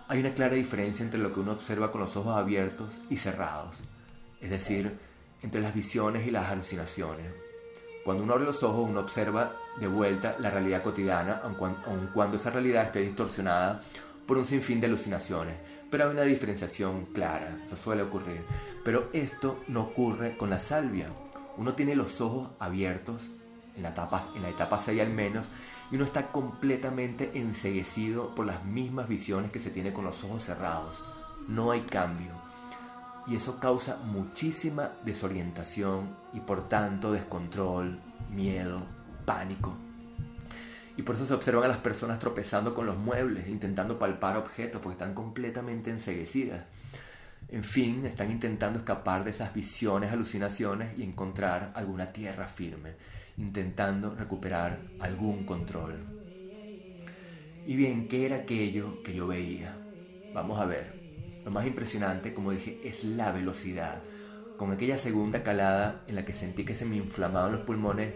hay 0.08 0.18
una 0.18 0.34
clara 0.34 0.54
diferencia 0.54 1.04
entre 1.04 1.20
lo 1.20 1.32
que 1.32 1.40
uno 1.40 1.52
observa 1.52 1.92
con 1.92 2.00
los 2.00 2.16
ojos 2.16 2.36
abiertos 2.36 2.98
y 3.08 3.16
cerrados, 3.16 3.76
es 4.40 4.50
decir, 4.50 4.98
entre 5.42 5.60
las 5.60 5.72
visiones 5.72 6.26
y 6.26 6.30
las 6.30 6.50
alucinaciones. 6.50 7.26
Cuando 8.04 8.24
uno 8.24 8.32
abre 8.32 8.46
los 8.46 8.62
ojos, 8.62 8.88
uno 8.88 9.00
observa 9.00 9.52
de 9.78 9.86
vuelta 9.86 10.36
la 10.40 10.50
realidad 10.50 10.82
cotidiana, 10.82 11.42
aun 11.44 12.10
cuando 12.12 12.36
esa 12.36 12.50
realidad 12.50 12.86
esté 12.86 13.00
distorsionada 13.00 13.82
por 14.26 14.38
un 14.38 14.46
sinfín 14.46 14.80
de 14.80 14.86
alucinaciones. 14.86 15.54
Pero 15.90 16.04
hay 16.04 16.10
una 16.10 16.22
diferenciación 16.22 17.06
clara, 17.06 17.58
eso 17.64 17.76
suele 17.76 18.02
ocurrir. 18.02 18.40
Pero 18.84 19.08
esto 19.12 19.60
no 19.68 19.82
ocurre 19.82 20.36
con 20.36 20.50
la 20.50 20.58
salvia. 20.58 21.06
Uno 21.56 21.74
tiene 21.74 21.94
los 21.94 22.20
ojos 22.20 22.50
abiertos, 22.58 23.30
en 23.80 23.84
la 23.84 23.90
etapa, 23.90 24.28
en 24.34 24.42
la 24.42 24.50
etapa 24.50 24.78
6 24.78 25.00
al 25.00 25.10
menos, 25.10 25.46
y 25.90 25.96
uno 25.96 26.04
está 26.04 26.28
completamente 26.28 27.32
enseguecido 27.34 28.34
por 28.34 28.46
las 28.46 28.64
mismas 28.64 29.08
visiones 29.08 29.50
que 29.50 29.58
se 29.58 29.70
tiene 29.70 29.92
con 29.92 30.04
los 30.04 30.22
ojos 30.22 30.44
cerrados. 30.44 31.02
No 31.48 31.72
hay 31.72 31.80
cambio. 31.80 32.30
Y 33.26 33.36
eso 33.36 33.58
causa 33.58 33.96
muchísima 34.04 34.90
desorientación 35.04 36.08
y 36.32 36.40
por 36.40 36.68
tanto 36.68 37.12
descontrol, 37.12 37.98
miedo, 38.30 38.82
pánico. 39.24 39.74
Y 40.96 41.02
por 41.02 41.14
eso 41.16 41.26
se 41.26 41.34
observan 41.34 41.64
a 41.64 41.68
las 41.68 41.78
personas 41.78 42.18
tropezando 42.18 42.74
con 42.74 42.86
los 42.86 42.98
muebles, 42.98 43.48
intentando 43.48 43.98
palpar 43.98 44.36
objetos, 44.36 44.80
porque 44.80 44.94
están 44.94 45.14
completamente 45.14 45.90
enseguecidas. 45.90 46.64
En 47.48 47.64
fin, 47.64 48.06
están 48.06 48.30
intentando 48.30 48.78
escapar 48.78 49.24
de 49.24 49.30
esas 49.30 49.54
visiones, 49.54 50.12
alucinaciones 50.12 50.96
y 50.98 51.02
encontrar 51.02 51.72
alguna 51.74 52.12
tierra 52.12 52.46
firme 52.46 52.92
intentando 53.36 54.14
recuperar 54.14 54.80
algún 54.98 55.44
control. 55.44 55.98
Y 57.66 57.76
bien, 57.76 58.08
¿qué 58.08 58.26
era 58.26 58.36
aquello 58.36 59.02
que 59.02 59.14
yo 59.14 59.26
veía? 59.26 59.76
Vamos 60.34 60.58
a 60.58 60.64
ver. 60.64 61.00
Lo 61.44 61.50
más 61.50 61.66
impresionante, 61.66 62.34
como 62.34 62.52
dije, 62.52 62.80
es 62.84 63.04
la 63.04 63.32
velocidad. 63.32 64.02
Con 64.56 64.72
aquella 64.72 64.98
segunda 64.98 65.42
calada 65.42 66.02
en 66.06 66.16
la 66.16 66.24
que 66.24 66.34
sentí 66.34 66.64
que 66.64 66.74
se 66.74 66.84
me 66.84 66.96
inflamaban 66.96 67.52
los 67.52 67.62
pulmones, 67.62 68.12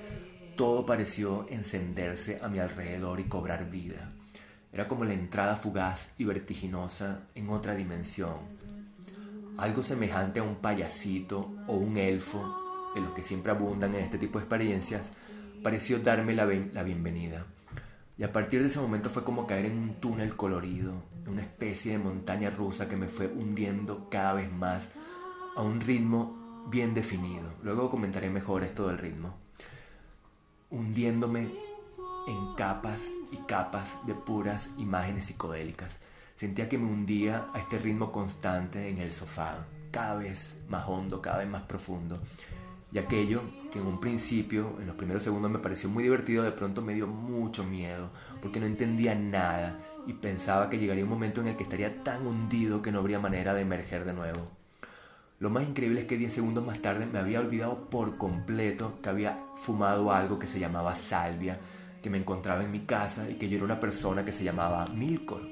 todo 0.56 0.84
pareció 0.86 1.46
encenderse 1.48 2.38
a 2.42 2.48
mi 2.48 2.58
alrededor 2.58 3.20
y 3.20 3.24
cobrar 3.24 3.70
vida. 3.70 4.08
Era 4.72 4.88
como 4.88 5.04
la 5.04 5.14
entrada 5.14 5.56
fugaz 5.56 6.12
y 6.18 6.24
vertiginosa 6.24 7.28
en 7.34 7.48
otra 7.50 7.74
dimensión. 7.74 8.38
Algo 9.56 9.84
semejante 9.84 10.40
a 10.40 10.42
un 10.42 10.56
payasito 10.56 11.54
o 11.68 11.74
un 11.74 11.96
elfo 11.96 12.63
de 12.94 13.00
los 13.00 13.12
que 13.12 13.22
siempre 13.22 13.52
abundan 13.52 13.94
en 13.94 14.04
este 14.04 14.18
tipo 14.18 14.38
de 14.38 14.44
experiencias, 14.44 15.08
pareció 15.62 15.98
darme 15.98 16.34
la, 16.34 16.46
la 16.46 16.82
bienvenida. 16.82 17.46
Y 18.16 18.22
a 18.22 18.32
partir 18.32 18.60
de 18.60 18.68
ese 18.68 18.80
momento 18.80 19.10
fue 19.10 19.24
como 19.24 19.46
caer 19.46 19.66
en 19.66 19.78
un 19.78 19.94
túnel 19.94 20.36
colorido, 20.36 21.02
una 21.26 21.42
especie 21.42 21.92
de 21.92 21.98
montaña 21.98 22.50
rusa 22.50 22.88
que 22.88 22.96
me 22.96 23.08
fue 23.08 23.26
hundiendo 23.26 24.08
cada 24.08 24.34
vez 24.34 24.52
más 24.52 24.90
a 25.56 25.62
un 25.62 25.80
ritmo 25.80 26.66
bien 26.70 26.94
definido. 26.94 27.50
Luego 27.62 27.90
comentaré 27.90 28.30
mejor 28.30 28.62
esto 28.62 28.86
del 28.86 28.98
ritmo. 28.98 29.34
Hundiéndome 30.70 31.48
en 32.26 32.54
capas 32.54 33.08
y 33.32 33.36
capas 33.46 33.98
de 34.06 34.14
puras 34.14 34.70
imágenes 34.78 35.26
psicodélicas. 35.26 35.96
Sentía 36.36 36.68
que 36.68 36.78
me 36.78 36.90
hundía 36.90 37.46
a 37.54 37.60
este 37.60 37.78
ritmo 37.78 38.10
constante 38.10 38.88
en 38.88 38.98
el 38.98 39.12
sofá, 39.12 39.66
cada 39.90 40.16
vez 40.16 40.56
más 40.68 40.84
hondo, 40.88 41.22
cada 41.22 41.38
vez 41.38 41.48
más 41.48 41.62
profundo. 41.62 42.20
Y 42.94 42.98
aquello 42.98 43.42
que 43.72 43.80
en 43.80 43.86
un 43.86 43.98
principio, 43.98 44.76
en 44.80 44.86
los 44.86 44.94
primeros 44.94 45.24
segundos 45.24 45.50
me 45.50 45.58
pareció 45.58 45.90
muy 45.90 46.04
divertido, 46.04 46.44
de 46.44 46.52
pronto 46.52 46.80
me 46.80 46.94
dio 46.94 47.08
mucho 47.08 47.64
miedo, 47.64 48.10
porque 48.40 48.60
no 48.60 48.66
entendía 48.66 49.16
nada 49.16 49.76
y 50.06 50.12
pensaba 50.12 50.70
que 50.70 50.78
llegaría 50.78 51.02
un 51.02 51.10
momento 51.10 51.40
en 51.40 51.48
el 51.48 51.56
que 51.56 51.64
estaría 51.64 52.04
tan 52.04 52.24
hundido 52.24 52.82
que 52.82 52.92
no 52.92 53.00
habría 53.00 53.18
manera 53.18 53.52
de 53.52 53.62
emerger 53.62 54.04
de 54.04 54.12
nuevo. 54.12 54.48
Lo 55.40 55.50
más 55.50 55.68
increíble 55.68 56.02
es 56.02 56.06
que 56.06 56.16
10 56.16 56.34
segundos 56.34 56.64
más 56.64 56.80
tarde 56.82 57.06
me 57.06 57.18
había 57.18 57.40
olvidado 57.40 57.90
por 57.90 58.16
completo 58.16 59.00
que 59.02 59.08
había 59.08 59.40
fumado 59.56 60.12
algo 60.12 60.38
que 60.38 60.46
se 60.46 60.60
llamaba 60.60 60.94
salvia, 60.94 61.58
que 62.00 62.10
me 62.10 62.18
encontraba 62.18 62.62
en 62.62 62.70
mi 62.70 62.80
casa 62.80 63.28
y 63.28 63.34
que 63.34 63.48
yo 63.48 63.56
era 63.56 63.64
una 63.64 63.80
persona 63.80 64.24
que 64.24 64.32
se 64.32 64.44
llamaba 64.44 64.86
Milcor. 64.94 65.42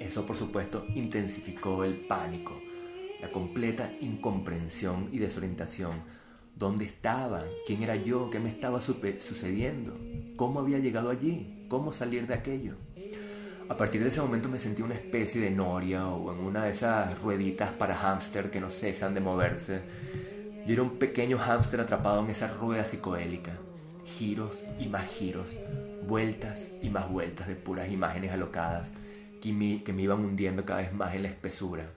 Eso 0.00 0.26
por 0.26 0.36
supuesto 0.36 0.86
intensificó 0.94 1.84
el 1.84 1.94
pánico, 2.06 2.58
la 3.20 3.30
completa 3.30 3.90
incomprensión 4.00 5.10
y 5.12 5.18
desorientación 5.18 6.23
¿Dónde 6.56 6.84
estaba? 6.84 7.42
¿Quién 7.66 7.82
era 7.82 7.96
yo? 7.96 8.30
¿Qué 8.30 8.38
me 8.38 8.48
estaba 8.48 8.80
sucediendo? 8.80 9.92
¿Cómo 10.36 10.60
había 10.60 10.78
llegado 10.78 11.10
allí? 11.10 11.66
¿Cómo 11.68 11.92
salir 11.92 12.28
de 12.28 12.34
aquello? 12.34 12.74
A 13.68 13.76
partir 13.76 14.00
de 14.02 14.08
ese 14.08 14.20
momento 14.20 14.48
me 14.48 14.60
sentí 14.60 14.80
una 14.80 14.94
especie 14.94 15.40
de 15.40 15.50
noria 15.50 16.06
o 16.06 16.32
en 16.32 16.38
una 16.38 16.64
de 16.64 16.70
esas 16.70 17.20
rueditas 17.20 17.72
para 17.72 17.96
hámster 17.96 18.52
que 18.52 18.60
no 18.60 18.70
cesan 18.70 19.14
de 19.14 19.20
moverse. 19.20 19.82
Yo 20.64 20.74
era 20.74 20.82
un 20.82 20.96
pequeño 20.96 21.38
hámster 21.38 21.80
atrapado 21.80 22.22
en 22.24 22.30
esa 22.30 22.46
rueda 22.46 22.84
psicodélica. 22.84 23.52
Giros 24.06 24.62
y 24.78 24.86
más 24.86 25.08
giros, 25.08 25.56
vueltas 26.06 26.68
y 26.80 26.88
más 26.88 27.10
vueltas 27.10 27.48
de 27.48 27.56
puras 27.56 27.90
imágenes 27.90 28.30
alocadas 28.30 28.90
que 29.42 29.52
me, 29.52 29.82
que 29.82 29.92
me 29.92 30.02
iban 30.02 30.20
hundiendo 30.20 30.64
cada 30.64 30.82
vez 30.82 30.92
más 30.92 31.16
en 31.16 31.24
la 31.24 31.28
espesura. 31.30 31.90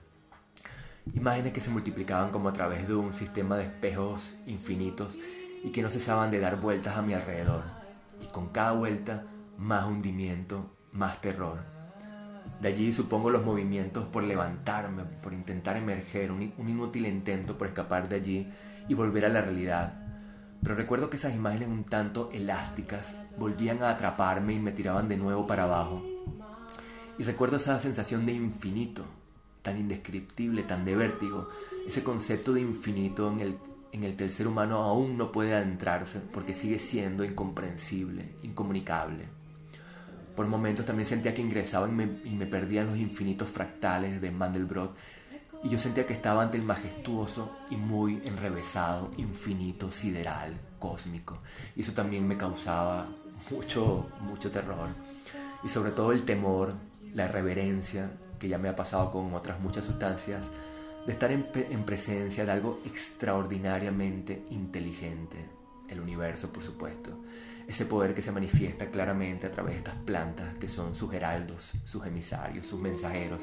Imágenes 1.14 1.52
que 1.52 1.60
se 1.60 1.70
multiplicaban 1.70 2.30
como 2.30 2.48
a 2.48 2.52
través 2.52 2.86
de 2.86 2.94
un 2.94 3.12
sistema 3.12 3.56
de 3.56 3.64
espejos 3.64 4.36
infinitos 4.46 5.16
y 5.64 5.70
que 5.70 5.82
no 5.82 5.90
cesaban 5.90 6.30
de 6.30 6.40
dar 6.40 6.60
vueltas 6.60 6.96
a 6.96 7.02
mi 7.02 7.14
alrededor. 7.14 7.62
Y 8.22 8.26
con 8.26 8.48
cada 8.48 8.72
vuelta, 8.72 9.24
más 9.56 9.86
hundimiento, 9.86 10.70
más 10.92 11.20
terror. 11.20 11.58
De 12.60 12.68
allí 12.68 12.92
supongo 12.92 13.30
los 13.30 13.44
movimientos 13.44 14.06
por 14.06 14.24
levantarme, 14.24 15.04
por 15.22 15.32
intentar 15.32 15.76
emerger, 15.76 16.32
un, 16.32 16.42
inútil 16.58 17.06
intento 17.06 17.56
por 17.56 17.68
escapar 17.68 18.08
de 18.08 18.16
allí 18.16 18.52
y 18.88 18.94
volver 18.94 19.24
a 19.24 19.28
la 19.28 19.42
realidad. 19.42 19.94
Pero 20.62 20.74
recuerdo 20.74 21.08
que 21.08 21.16
esas 21.16 21.34
imágenes 21.34 21.68
un 21.68 21.84
tanto 21.84 22.30
elásticas 22.32 23.14
volvían 23.36 23.82
a 23.82 23.90
atraparme 23.90 24.54
y 24.54 24.58
me 24.58 24.72
tiraban 24.72 25.08
de 25.08 25.16
nuevo 25.16 25.46
para 25.46 25.64
abajo. 25.64 26.02
Y 27.16 27.22
recuerdo 27.22 27.58
esa 27.58 27.78
sensación 27.78 28.26
de 28.26 28.32
infinito, 28.32 29.04
tan 29.62 29.78
indescriptible, 29.78 30.62
tan 30.62 30.84
de 30.84 30.96
vértigo, 30.96 31.48
ese 31.86 32.02
concepto 32.02 32.52
de 32.52 32.60
infinito 32.60 33.30
en 33.30 33.40
el, 33.40 33.58
en 33.92 34.04
el 34.04 34.16
que 34.16 34.24
el 34.24 34.30
ser 34.30 34.46
humano 34.46 34.78
aún 34.78 35.16
no 35.16 35.32
puede 35.32 35.54
adentrarse 35.54 36.20
porque 36.32 36.54
sigue 36.54 36.78
siendo 36.78 37.24
incomprensible, 37.24 38.34
incomunicable. 38.42 39.24
Por 40.36 40.46
momentos 40.46 40.86
también 40.86 41.06
sentía 41.06 41.34
que 41.34 41.42
ingresaba 41.42 41.88
y 41.88 41.92
me, 41.92 42.04
y 42.24 42.36
me 42.36 42.46
perdía 42.46 42.82
en 42.82 42.88
los 42.88 42.98
infinitos 42.98 43.48
fractales 43.48 44.20
de 44.20 44.30
Mandelbrot 44.30 44.94
y 45.64 45.70
yo 45.70 45.78
sentía 45.78 46.06
que 46.06 46.12
estaba 46.12 46.42
ante 46.42 46.56
el 46.56 46.62
majestuoso 46.62 47.50
y 47.70 47.76
muy 47.76 48.20
enrevesado, 48.24 49.10
infinito, 49.16 49.90
sideral, 49.90 50.56
cósmico. 50.78 51.38
Y 51.74 51.82
eso 51.82 51.92
también 51.92 52.28
me 52.28 52.36
causaba 52.36 53.08
mucho, 53.50 54.08
mucho 54.20 54.50
terror. 54.52 54.88
Y 55.64 55.68
sobre 55.68 55.90
todo 55.90 56.12
el 56.12 56.24
temor, 56.24 56.74
la 57.12 57.26
reverencia, 57.26 58.10
que 58.38 58.48
ya 58.48 58.58
me 58.58 58.68
ha 58.68 58.76
pasado 58.76 59.10
con 59.10 59.34
otras 59.34 59.60
muchas 59.60 59.84
sustancias, 59.84 60.44
de 61.06 61.12
estar 61.12 61.30
en, 61.30 61.46
en 61.54 61.84
presencia 61.84 62.44
de 62.44 62.52
algo 62.52 62.80
extraordinariamente 62.84 64.44
inteligente, 64.50 65.38
el 65.88 66.00
universo 66.00 66.50
por 66.52 66.62
supuesto, 66.62 67.10
ese 67.66 67.84
poder 67.84 68.14
que 68.14 68.22
se 68.22 68.32
manifiesta 68.32 68.86
claramente 68.90 69.46
a 69.46 69.52
través 69.52 69.74
de 69.74 69.78
estas 69.78 69.94
plantas 69.96 70.56
que 70.58 70.68
son 70.68 70.94
sus 70.94 71.12
heraldos, 71.12 71.72
sus 71.84 72.06
emisarios, 72.06 72.66
sus 72.66 72.80
mensajeros. 72.80 73.42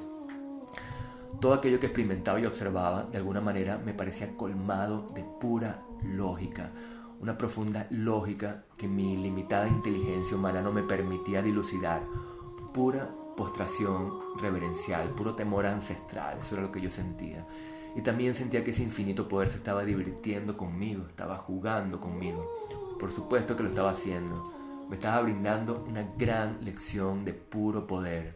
Todo 1.39 1.53
aquello 1.53 1.79
que 1.79 1.87
experimentaba 1.87 2.39
y 2.39 2.45
observaba 2.45 3.03
de 3.03 3.17
alguna 3.17 3.41
manera 3.41 3.77
me 3.77 3.93
parecía 3.93 4.35
colmado 4.35 5.09
de 5.13 5.23
pura 5.39 5.83
lógica, 6.03 6.71
una 7.19 7.37
profunda 7.37 7.87
lógica 7.89 8.63
que 8.77 8.87
mi 8.87 9.17
limitada 9.17 9.67
inteligencia 9.67 10.37
humana 10.37 10.61
no 10.61 10.71
me 10.71 10.83
permitía 10.83 11.41
dilucidar, 11.41 12.01
pura 12.73 13.09
postración 13.35 14.11
reverencial, 14.39 15.09
puro 15.09 15.35
temor 15.35 15.65
ancestral, 15.65 16.39
eso 16.39 16.55
era 16.55 16.63
lo 16.63 16.71
que 16.71 16.81
yo 16.81 16.89
sentía. 16.89 17.45
Y 17.95 18.01
también 18.01 18.35
sentía 18.35 18.63
que 18.63 18.71
ese 18.71 18.83
infinito 18.83 19.27
poder 19.27 19.49
se 19.49 19.57
estaba 19.57 19.85
divirtiendo 19.85 20.57
conmigo, 20.57 21.05
estaba 21.07 21.37
jugando 21.37 21.99
conmigo. 21.99 22.45
Por 22.99 23.11
supuesto 23.11 23.55
que 23.55 23.63
lo 23.63 23.69
estaba 23.69 23.91
haciendo. 23.91 24.53
Me 24.89 24.95
estaba 24.97 25.21
brindando 25.21 25.85
una 25.87 26.03
gran 26.17 26.63
lección 26.63 27.25
de 27.25 27.33
puro 27.33 27.87
poder. 27.87 28.35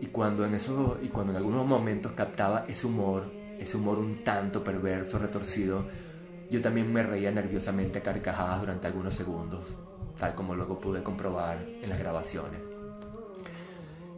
Y 0.00 0.06
cuando 0.06 0.46
en 0.46 0.54
eso, 0.54 0.98
y 1.02 1.08
cuando 1.08 1.32
en 1.32 1.38
algunos 1.38 1.66
momentos 1.66 2.12
captaba 2.12 2.64
ese 2.68 2.86
humor, 2.86 3.24
ese 3.58 3.76
humor 3.76 3.98
un 3.98 4.24
tanto 4.24 4.64
perverso, 4.64 5.18
retorcido, 5.18 5.84
yo 6.50 6.62
también 6.62 6.92
me 6.92 7.02
reía 7.02 7.30
nerviosamente 7.30 7.98
a 7.98 8.02
carcajadas 8.02 8.60
durante 8.60 8.86
algunos 8.86 9.14
segundos, 9.14 9.68
tal 10.18 10.34
como 10.34 10.54
luego 10.54 10.78
pude 10.78 11.02
comprobar 11.02 11.58
en 11.82 11.90
las 11.90 11.98
grabaciones. 11.98 12.67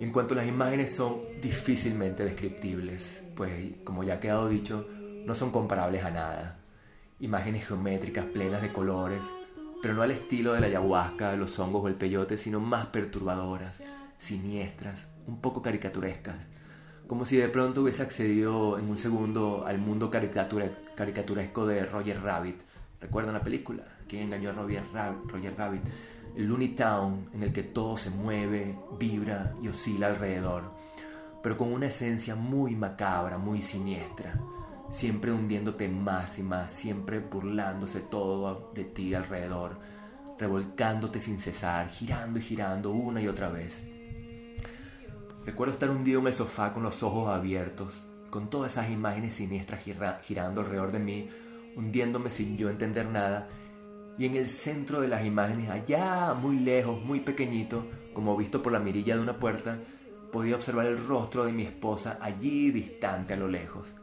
En 0.00 0.12
cuanto 0.12 0.34
a 0.34 0.38
las 0.38 0.46
imágenes 0.46 0.94
son 0.94 1.20
difícilmente 1.42 2.24
descriptibles, 2.24 3.22
pues 3.36 3.74
como 3.84 4.02
ya 4.02 4.14
ha 4.14 4.20
quedado 4.20 4.48
dicho, 4.48 4.88
no 5.26 5.34
son 5.34 5.50
comparables 5.50 6.02
a 6.04 6.10
nada 6.10 6.60
imágenes 7.20 7.66
geométricas 7.68 8.24
plenas 8.24 8.62
de 8.62 8.72
colores, 8.72 9.20
pero 9.82 9.94
no 9.94 10.02
al 10.02 10.10
estilo 10.10 10.54
de 10.54 10.60
la 10.60 10.66
ayahuasca, 10.66 11.36
los 11.36 11.58
hongos 11.58 11.84
o 11.84 11.88
el 11.88 11.94
peyote, 11.94 12.38
sino 12.38 12.60
más 12.60 12.86
perturbadoras, 12.86 13.82
siniestras, 14.18 15.06
un 15.26 15.40
poco 15.40 15.60
caricaturescas, 15.60 16.36
como 17.06 17.26
si 17.26 17.36
de 17.36 17.48
pronto 17.48 17.82
hubiese 17.82 18.02
accedido 18.02 18.78
en 18.78 18.88
un 18.88 18.96
segundo 18.96 19.64
al 19.66 19.78
mundo 19.78 20.10
caricaturesco 20.10 21.66
de 21.66 21.84
Roger 21.84 22.22
Rabbit. 22.22 22.60
¿Recuerdan 23.00 23.34
la 23.34 23.42
película? 23.42 23.84
¿Quién 24.08 24.24
engañó 24.24 24.50
a 24.50 24.52
Roger 24.52 24.82
Rabbit? 25.56 25.82
El 26.36 26.46
Looney 26.46 26.68
Town, 26.74 27.28
en 27.32 27.42
el 27.42 27.52
que 27.52 27.62
todo 27.62 27.96
se 27.96 28.10
mueve, 28.10 28.78
vibra 28.98 29.54
y 29.62 29.68
oscila 29.68 30.08
alrededor, 30.08 30.64
pero 31.42 31.56
con 31.56 31.72
una 31.72 31.86
esencia 31.86 32.34
muy 32.34 32.74
macabra, 32.76 33.38
muy 33.38 33.62
siniestra 33.62 34.34
siempre 34.92 35.32
hundiéndote 35.32 35.88
más 35.88 36.38
y 36.38 36.42
más, 36.42 36.70
siempre 36.70 37.20
burlándose 37.20 38.00
todo 38.00 38.70
de 38.74 38.84
ti 38.84 39.14
alrededor, 39.14 39.78
revolcándote 40.38 41.20
sin 41.20 41.40
cesar, 41.40 41.88
girando 41.88 42.38
y 42.38 42.42
girando 42.42 42.90
una 42.90 43.20
y 43.20 43.28
otra 43.28 43.48
vez. 43.48 43.82
Recuerdo 45.44 45.74
estar 45.74 45.90
hundido 45.90 46.20
en 46.20 46.26
el 46.26 46.34
sofá 46.34 46.72
con 46.72 46.82
los 46.82 47.02
ojos 47.02 47.28
abiertos, 47.28 48.02
con 48.30 48.50
todas 48.50 48.72
esas 48.72 48.90
imágenes 48.90 49.34
siniestras 49.34 49.82
girando 50.22 50.60
alrededor 50.60 50.92
de 50.92 50.98
mí, 50.98 51.28
hundiéndome 51.76 52.30
sin 52.30 52.56
yo 52.56 52.68
entender 52.68 53.06
nada, 53.06 53.48
y 54.20 54.26
en 54.26 54.36
el 54.36 54.46
centro 54.46 55.00
de 55.00 55.08
las 55.08 55.24
imágenes, 55.24 55.70
allá 55.70 56.34
muy 56.34 56.60
lejos, 56.60 57.02
muy 57.02 57.20
pequeñito, 57.20 57.86
como 58.12 58.36
visto 58.36 58.62
por 58.62 58.70
la 58.70 58.78
mirilla 58.78 59.16
de 59.16 59.22
una 59.22 59.38
puerta, 59.38 59.78
podía 60.30 60.54
observar 60.54 60.86
el 60.86 61.04
rostro 61.04 61.46
de 61.46 61.52
mi 61.52 61.62
esposa 61.62 62.18
allí 62.20 62.70
distante 62.70 63.34
a 63.34 63.36
lo 63.38 63.48
lejos 63.48 63.94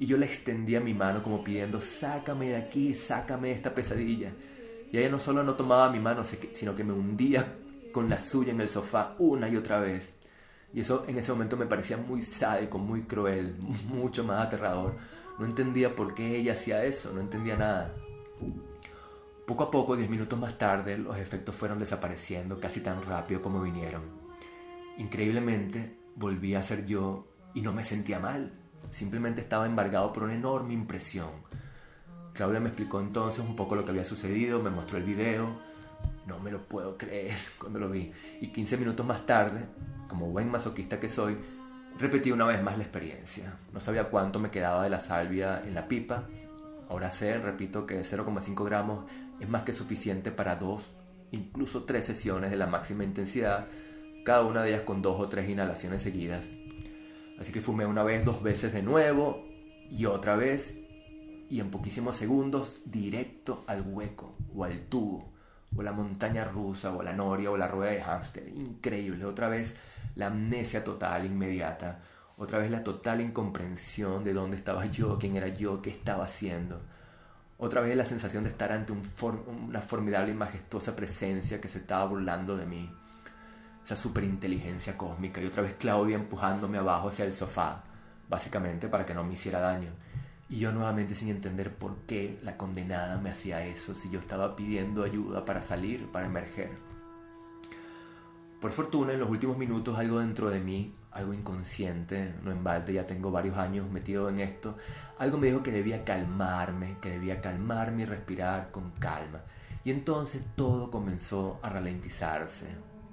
y 0.00 0.06
yo 0.06 0.16
le 0.16 0.26
extendía 0.26 0.80
mi 0.80 0.94
mano 0.94 1.22
como 1.22 1.44
pidiendo, 1.44 1.80
sácame 1.82 2.48
de 2.48 2.56
aquí, 2.56 2.94
sácame 2.94 3.48
de 3.48 3.54
esta 3.54 3.74
pesadilla. 3.74 4.32
Y 4.90 4.96
ella 4.96 5.10
no 5.10 5.20
solo 5.20 5.44
no 5.44 5.54
tomaba 5.54 5.92
mi 5.92 6.00
mano, 6.00 6.24
sino 6.24 6.74
que 6.74 6.82
me 6.82 6.94
hundía 6.94 7.56
con 7.92 8.08
la 8.08 8.18
suya 8.18 8.52
en 8.52 8.62
el 8.62 8.68
sofá 8.68 9.14
una 9.18 9.48
y 9.48 9.56
otra 9.56 9.78
vez. 9.78 10.08
Y 10.72 10.80
eso 10.80 11.04
en 11.06 11.18
ese 11.18 11.32
momento 11.32 11.58
me 11.58 11.66
parecía 11.66 11.98
muy 11.98 12.22
sádico, 12.22 12.78
muy 12.78 13.02
cruel, 13.02 13.56
mucho 13.88 14.24
más 14.24 14.46
aterrador. 14.46 14.96
No 15.38 15.44
entendía 15.44 15.94
por 15.94 16.14
qué 16.14 16.36
ella 16.36 16.54
hacía 16.54 16.82
eso, 16.82 17.12
no 17.12 17.20
entendía 17.20 17.56
nada. 17.56 17.94
Poco 19.50 19.64
a 19.64 19.70
poco, 19.72 19.96
diez 19.96 20.08
minutos 20.08 20.38
más 20.38 20.56
tarde, 20.58 20.96
los 20.96 21.16
efectos 21.16 21.56
fueron 21.56 21.76
desapareciendo 21.76 22.60
casi 22.60 22.82
tan 22.82 23.02
rápido 23.02 23.42
como 23.42 23.60
vinieron. 23.60 24.02
Increíblemente, 24.96 25.98
volví 26.14 26.54
a 26.54 26.62
ser 26.62 26.86
yo 26.86 27.26
y 27.52 27.60
no 27.60 27.72
me 27.72 27.84
sentía 27.84 28.20
mal. 28.20 28.52
Simplemente 28.92 29.40
estaba 29.40 29.66
embargado 29.66 30.12
por 30.12 30.22
una 30.22 30.36
enorme 30.36 30.72
impresión. 30.72 31.30
Claudia 32.32 32.60
me 32.60 32.68
explicó 32.68 33.00
entonces 33.00 33.44
un 33.44 33.56
poco 33.56 33.74
lo 33.74 33.84
que 33.84 33.90
había 33.90 34.04
sucedido, 34.04 34.62
me 34.62 34.70
mostró 34.70 34.98
el 34.98 35.02
video. 35.02 35.48
No 36.28 36.38
me 36.38 36.52
lo 36.52 36.68
puedo 36.68 36.96
creer 36.96 37.34
cuando 37.58 37.80
lo 37.80 37.90
vi. 37.90 38.12
Y 38.40 38.52
15 38.52 38.76
minutos 38.76 39.04
más 39.04 39.26
tarde, 39.26 39.64
como 40.06 40.26
buen 40.26 40.48
masoquista 40.48 41.00
que 41.00 41.08
soy, 41.08 41.36
repetí 41.98 42.30
una 42.30 42.44
vez 42.44 42.62
más 42.62 42.78
la 42.78 42.84
experiencia. 42.84 43.52
No 43.72 43.80
sabía 43.80 44.10
cuánto 44.10 44.38
me 44.38 44.52
quedaba 44.52 44.84
de 44.84 44.90
la 44.90 45.00
salvia 45.00 45.60
en 45.66 45.74
la 45.74 45.88
pipa. 45.88 46.28
Ahora 46.88 47.10
sé, 47.10 47.36
repito, 47.38 47.84
que 47.84 48.00
0,5 48.02 48.64
gramos 48.64 49.06
es 49.40 49.48
más 49.48 49.62
que 49.62 49.72
suficiente 49.72 50.30
para 50.30 50.56
dos, 50.56 50.90
incluso 51.32 51.84
tres 51.84 52.04
sesiones 52.04 52.50
de 52.50 52.56
la 52.56 52.66
máxima 52.66 53.04
intensidad, 53.04 53.66
cada 54.24 54.44
una 54.44 54.62
de 54.62 54.70
ellas 54.70 54.82
con 54.82 55.02
dos 55.02 55.18
o 55.18 55.28
tres 55.28 55.48
inhalaciones 55.48 56.02
seguidas 56.02 56.48
Así 57.40 57.52
que 57.52 57.62
fumé 57.62 57.86
una 57.86 58.02
vez, 58.02 58.22
dos 58.24 58.42
veces 58.42 58.74
de 58.74 58.82
nuevo 58.82 59.42
y 59.88 60.04
otra 60.04 60.36
vez 60.36 60.78
y 61.48 61.58
en 61.60 61.70
poquísimos 61.70 62.16
segundos 62.16 62.82
directo 62.84 63.64
al 63.66 63.80
hueco 63.80 64.36
o 64.54 64.64
al 64.64 64.78
tubo 64.82 65.32
o 65.74 65.82
la 65.82 65.92
montaña 65.92 66.44
rusa 66.44 66.94
o 66.94 67.02
la 67.02 67.14
noria 67.14 67.50
o 67.50 67.56
la 67.56 67.66
rueda 67.66 67.92
de 67.92 68.02
hámster. 68.02 68.46
Increíble. 68.48 69.24
Otra 69.24 69.48
vez 69.48 69.74
la 70.16 70.26
amnesia 70.26 70.84
total, 70.84 71.24
inmediata. 71.24 72.02
Otra 72.36 72.58
vez 72.58 72.70
la 72.70 72.84
total 72.84 73.22
incomprensión 73.22 74.22
de 74.22 74.34
dónde 74.34 74.58
estaba 74.58 74.84
yo, 74.86 75.18
quién 75.18 75.36
era 75.36 75.48
yo, 75.48 75.80
qué 75.80 75.88
estaba 75.88 76.24
haciendo. 76.24 76.82
Otra 77.62 77.82
vez 77.82 77.94
la 77.94 78.06
sensación 78.06 78.42
de 78.42 78.50
estar 78.50 78.72
ante 78.72 78.94
una 78.94 79.82
formidable 79.82 80.32
y 80.32 80.34
majestuosa 80.34 80.96
presencia 80.96 81.60
que 81.60 81.68
se 81.68 81.78
estaba 81.78 82.06
burlando 82.06 82.56
de 82.56 82.64
mí 82.64 82.90
esa 83.84 83.96
superinteligencia 83.96 84.96
cósmica 84.96 85.42
y 85.42 85.46
otra 85.46 85.62
vez 85.62 85.74
Claudia 85.78 86.16
empujándome 86.16 86.78
abajo 86.78 87.08
hacia 87.08 87.24
el 87.26 87.34
sofá, 87.34 87.82
básicamente 88.28 88.88
para 88.88 89.04
que 89.04 89.14
no 89.14 89.24
me 89.24 89.34
hiciera 89.34 89.60
daño. 89.60 89.90
Y 90.48 90.58
yo 90.58 90.72
nuevamente 90.72 91.14
sin 91.14 91.28
entender 91.28 91.74
por 91.74 91.96
qué 92.06 92.38
la 92.42 92.56
condenada 92.56 93.18
me 93.18 93.30
hacía 93.30 93.64
eso, 93.66 93.94
si 93.94 94.08
yo 94.08 94.20
estaba 94.20 94.56
pidiendo 94.56 95.04
ayuda 95.04 95.44
para 95.44 95.60
salir, 95.60 96.06
para 96.10 96.26
emerger. 96.26 96.70
Por 98.60 98.72
fortuna, 98.72 99.12
en 99.12 99.20
los 99.20 99.28
últimos 99.28 99.58
minutos 99.58 99.98
algo 99.98 100.18
dentro 100.20 100.50
de 100.50 100.60
mí, 100.60 100.94
algo 101.12 101.34
inconsciente, 101.34 102.34
no 102.42 102.52
en 102.52 102.62
balde, 102.62 102.94
ya 102.94 103.06
tengo 103.06 103.30
varios 103.30 103.56
años 103.58 103.90
metido 103.90 104.28
en 104.28 104.40
esto, 104.40 104.76
algo 105.18 105.38
me 105.38 105.48
dijo 105.48 105.62
que 105.62 105.72
debía 105.72 106.04
calmarme, 106.04 106.96
que 107.00 107.10
debía 107.10 107.40
calmarme 107.40 108.02
y 108.02 108.06
respirar 108.06 108.70
con 108.70 108.90
calma. 108.92 109.40
Y 109.84 109.90
entonces 109.90 110.44
todo 110.56 110.90
comenzó 110.90 111.58
a 111.62 111.70
ralentizarse, 111.70 112.66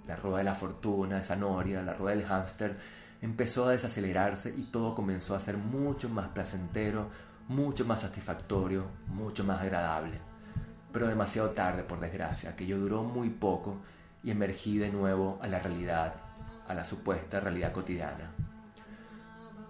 la 0.08 0.16
rueda 0.16 0.38
de 0.40 0.44
la 0.44 0.56
fortuna, 0.56 1.20
esa 1.20 1.36
noria, 1.36 1.82
la 1.82 1.94
rueda 1.94 2.16
del 2.16 2.26
hámster, 2.26 2.78
empezó 3.22 3.68
a 3.68 3.72
desacelerarse 3.72 4.54
y 4.56 4.64
todo 4.64 4.94
comenzó 4.94 5.36
a 5.36 5.40
ser 5.40 5.58
mucho 5.58 6.10
más 6.10 6.30
placentero, 6.30 7.10
mucho 7.48 7.86
más 7.86 8.02
satisfactorio, 8.02 8.86
mucho 9.08 9.44
más 9.44 9.62
agradable. 9.62 10.20
Pero 10.92 11.08
demasiado 11.08 11.50
tarde, 11.52 11.84
por 11.84 12.00
desgracia, 12.00 12.52
aquello 12.52 12.80
duró 12.80 13.04
muy 13.04 13.30
poco 13.30 13.78
y 14.24 14.32
emergí 14.32 14.78
de 14.78 14.92
nuevo 14.92 15.40
a 15.42 15.48
la 15.48 15.60
realidad, 15.60 16.16
a 16.68 16.74
la 16.74 16.84
supuesta 16.84 17.40
realidad 17.40 17.72
cotidiana. 17.72 18.32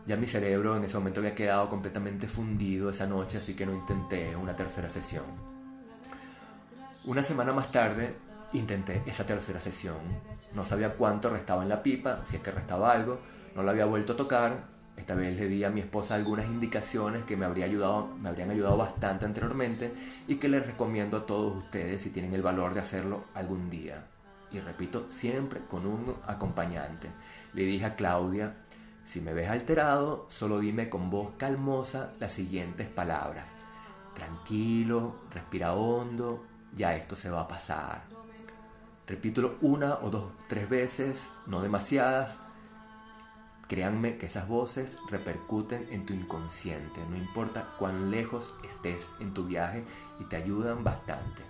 Ya 0.06 0.16
mi 0.16 0.28
cerebro 0.28 0.78
en 0.78 0.86
ese 0.86 0.98
momento 0.98 1.20
había 1.20 1.36
quedado 1.36 1.70
completamente 1.70 2.28
fundido 2.28 2.90
esa 2.90 3.08
noche, 3.08 3.38
así 3.38 3.56
que 3.56 3.66
no 3.66 3.74
intenté 3.74 4.36
una 4.36 4.56
tercera 4.56 4.90
sesión. 4.90 5.26
Una 7.06 7.24
semana 7.24 7.54
más 7.54 7.72
tarde 7.72 8.16
Intenté 8.54 9.02
esa 9.06 9.26
tercera 9.26 9.60
sesión. 9.60 9.98
No 10.54 10.64
sabía 10.64 10.94
cuánto 10.94 11.30
restaba 11.30 11.64
en 11.64 11.70
la 11.70 11.84
pipa, 11.84 12.22
si 12.26 12.38
es 12.38 12.42
que 12.42 12.52
restaba 12.52 12.92
algo. 12.94 13.20
No 13.56 13.64
la 13.64 13.72
había 13.72 13.86
vuelto 13.86 14.14
a 14.14 14.18
tocar. 14.18 14.78
Esta 14.96 15.16
vez 15.16 15.38
le 15.38 15.48
di 15.48 15.64
a 15.64 15.70
mi 15.70 15.82
esposa 15.82 16.16
algunas 16.16 16.46
indicaciones 16.46 17.24
que 17.26 17.38
me, 17.38 17.46
habría 17.46 17.66
ayudado, 17.66 18.08
me 18.20 18.30
habrían 18.30 18.50
ayudado 18.50 18.78
bastante 18.78 19.26
anteriormente 19.26 19.94
y 20.28 20.36
que 20.36 20.50
les 20.50 20.66
recomiendo 20.66 21.18
a 21.18 21.26
todos 21.26 21.56
ustedes 21.58 22.02
si 22.02 22.10
tienen 22.10 22.34
el 22.34 22.42
valor 22.42 22.74
de 22.74 22.80
hacerlo 22.80 23.26
algún 23.36 23.70
día. 23.70 24.04
Y 24.52 24.60
repito, 24.60 25.06
siempre 25.10 25.62
con 25.68 25.86
un 25.86 26.16
acompañante. 26.26 27.10
Le 27.54 27.64
dije 27.64 27.86
a 27.86 27.96
Claudia, 27.96 28.56
Si 29.04 29.22
me 29.22 29.34
ves 29.34 29.50
alterado, 29.50 30.26
solo 30.30 30.60
dime 30.60 30.90
con 30.90 31.10
voz 31.10 31.32
calmosa 31.38 32.12
las 32.20 32.34
siguientes 32.34 32.88
palabras. 32.88 33.50
Tranquilo, 34.14 35.16
respira 35.32 35.74
hondo, 35.74 36.44
ya 36.76 36.96
esto 36.96 37.16
se 37.16 37.30
va 37.30 37.42
a 37.42 37.48
pasar. 37.48 38.04
Repítelo 39.08 39.56
una 39.62 40.00
o 40.00 40.10
dos, 40.10 40.32
tres 40.50 40.68
veces, 40.68 41.32
no 41.46 41.62
demasiadas. 41.62 42.40
Créanme 43.70 44.18
que 44.18 44.26
esas 44.26 44.48
voces 44.48 44.98
repercuten 45.10 45.88
en 45.92 46.06
tu 46.06 46.14
inconsciente, 46.14 47.02
no 47.10 47.18
importa 47.18 47.76
cuán 47.80 48.12
lejos 48.12 48.56
estés 48.68 49.10
en 49.20 49.34
tu 49.34 49.46
viaje 49.46 49.84
y 50.20 50.26
te 50.26 50.36
ayudan 50.36 50.84
bastante. 50.84 51.44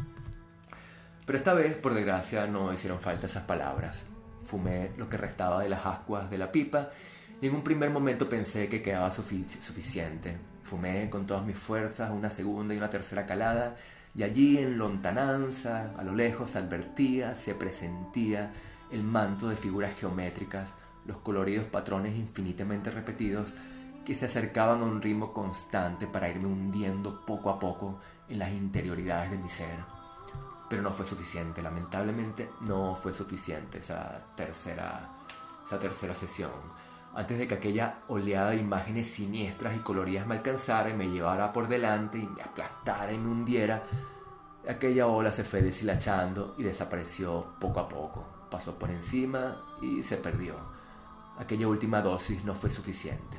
Pero 1.28 1.40
esta 1.40 1.54
vez, 1.54 1.76
por 1.76 1.94
desgracia, 1.94 2.48
no 2.48 2.72
hicieron 2.72 3.02
falta 3.02 3.28
esas 3.28 3.44
palabras. 3.44 4.06
Fumé 4.46 4.92
lo 4.96 5.10
que 5.10 5.18
restaba 5.18 5.62
de 5.62 5.68
las 5.68 5.86
ascuas 5.86 6.30
de 6.30 6.38
la 6.38 6.54
pipa 6.54 6.90
y 7.42 7.48
en 7.48 7.56
un 7.56 7.66
primer 7.66 7.90
momento 7.90 8.30
pensé 8.30 8.70
que 8.70 8.82
quedaba 8.82 9.12
suficiente. 9.12 10.38
Fumé 10.64 11.10
con 11.10 11.28
todas 11.28 11.46
mis 11.46 11.58
fuerzas 11.58 12.12
una 12.12 12.30
segunda 12.30 12.74
y 12.74 12.78
una 12.78 12.90
tercera 12.90 13.26
calada 13.26 13.76
y 14.16 14.24
allí 14.24 14.58
en 14.58 14.78
lontananza, 14.78 15.92
a 15.98 16.04
lo 16.06 16.16
lejos, 16.16 16.56
advertía, 16.56 17.36
se 17.36 17.54
presentía 17.54 18.54
el 18.90 19.04
manto 19.04 19.50
de 19.50 19.58
figuras 19.58 20.00
geométricas, 20.00 20.70
los 21.06 21.18
coloridos 21.18 21.66
patrones 21.66 22.16
infinitamente 22.16 22.90
repetidos 22.90 23.54
que 24.06 24.16
se 24.16 24.28
acercaban 24.28 24.80
a 24.80 24.86
un 24.86 25.02
ritmo 25.02 25.34
constante 25.34 26.08
para 26.08 26.30
irme 26.30 26.48
hundiendo 26.48 27.26
poco 27.26 27.50
a 27.50 27.60
poco 27.60 28.00
en 28.30 28.40
las 28.40 28.50
interioridades 28.54 29.32
de 29.32 29.38
mi 29.38 29.50
ser. 29.50 29.97
Pero 30.70 30.82
no 30.82 30.92
fue 30.92 31.06
suficiente, 31.06 31.62
lamentablemente 31.62 32.50
no 32.62 32.96
fue 32.96 33.14
suficiente 33.14 33.80
esa 33.80 34.22
tercera, 34.36 35.08
esa 35.66 35.80
tercera 35.80 36.14
sesión 36.14 36.52
antes 37.18 37.40
de 37.40 37.48
que 37.48 37.56
aquella 37.56 37.96
oleada 38.10 38.52
de 38.52 38.58
imágenes 38.58 39.08
siniestras 39.08 39.76
y 39.76 39.80
coloridas 39.80 40.28
me 40.28 40.36
alcanzara 40.36 40.92
y 40.92 40.94
me 40.94 41.10
llevara 41.10 41.52
por 41.52 41.68
delante 41.68 42.20
y 42.20 42.28
me 42.28 42.44
aplastara 42.44 43.12
y 43.12 43.18
me 43.18 43.32
hundiera, 43.32 43.82
aquella 44.70 45.08
ola 45.08 45.32
se 45.32 45.44
fue 45.44 45.64
deshilachando 45.64 46.54
y 46.60 46.64
desapareció 46.64 47.56
poco 47.60 47.80
a 47.80 47.90
poco. 47.90 48.24
Pasó 48.52 48.78
por 48.78 48.92
encima 48.92 49.60
y 49.82 50.04
se 50.04 50.18
perdió. 50.18 50.54
Aquella 51.40 51.68
última 51.68 52.04
dosis 52.04 52.46
no 52.46 52.54
fue 52.54 52.70
suficiente. 52.70 53.38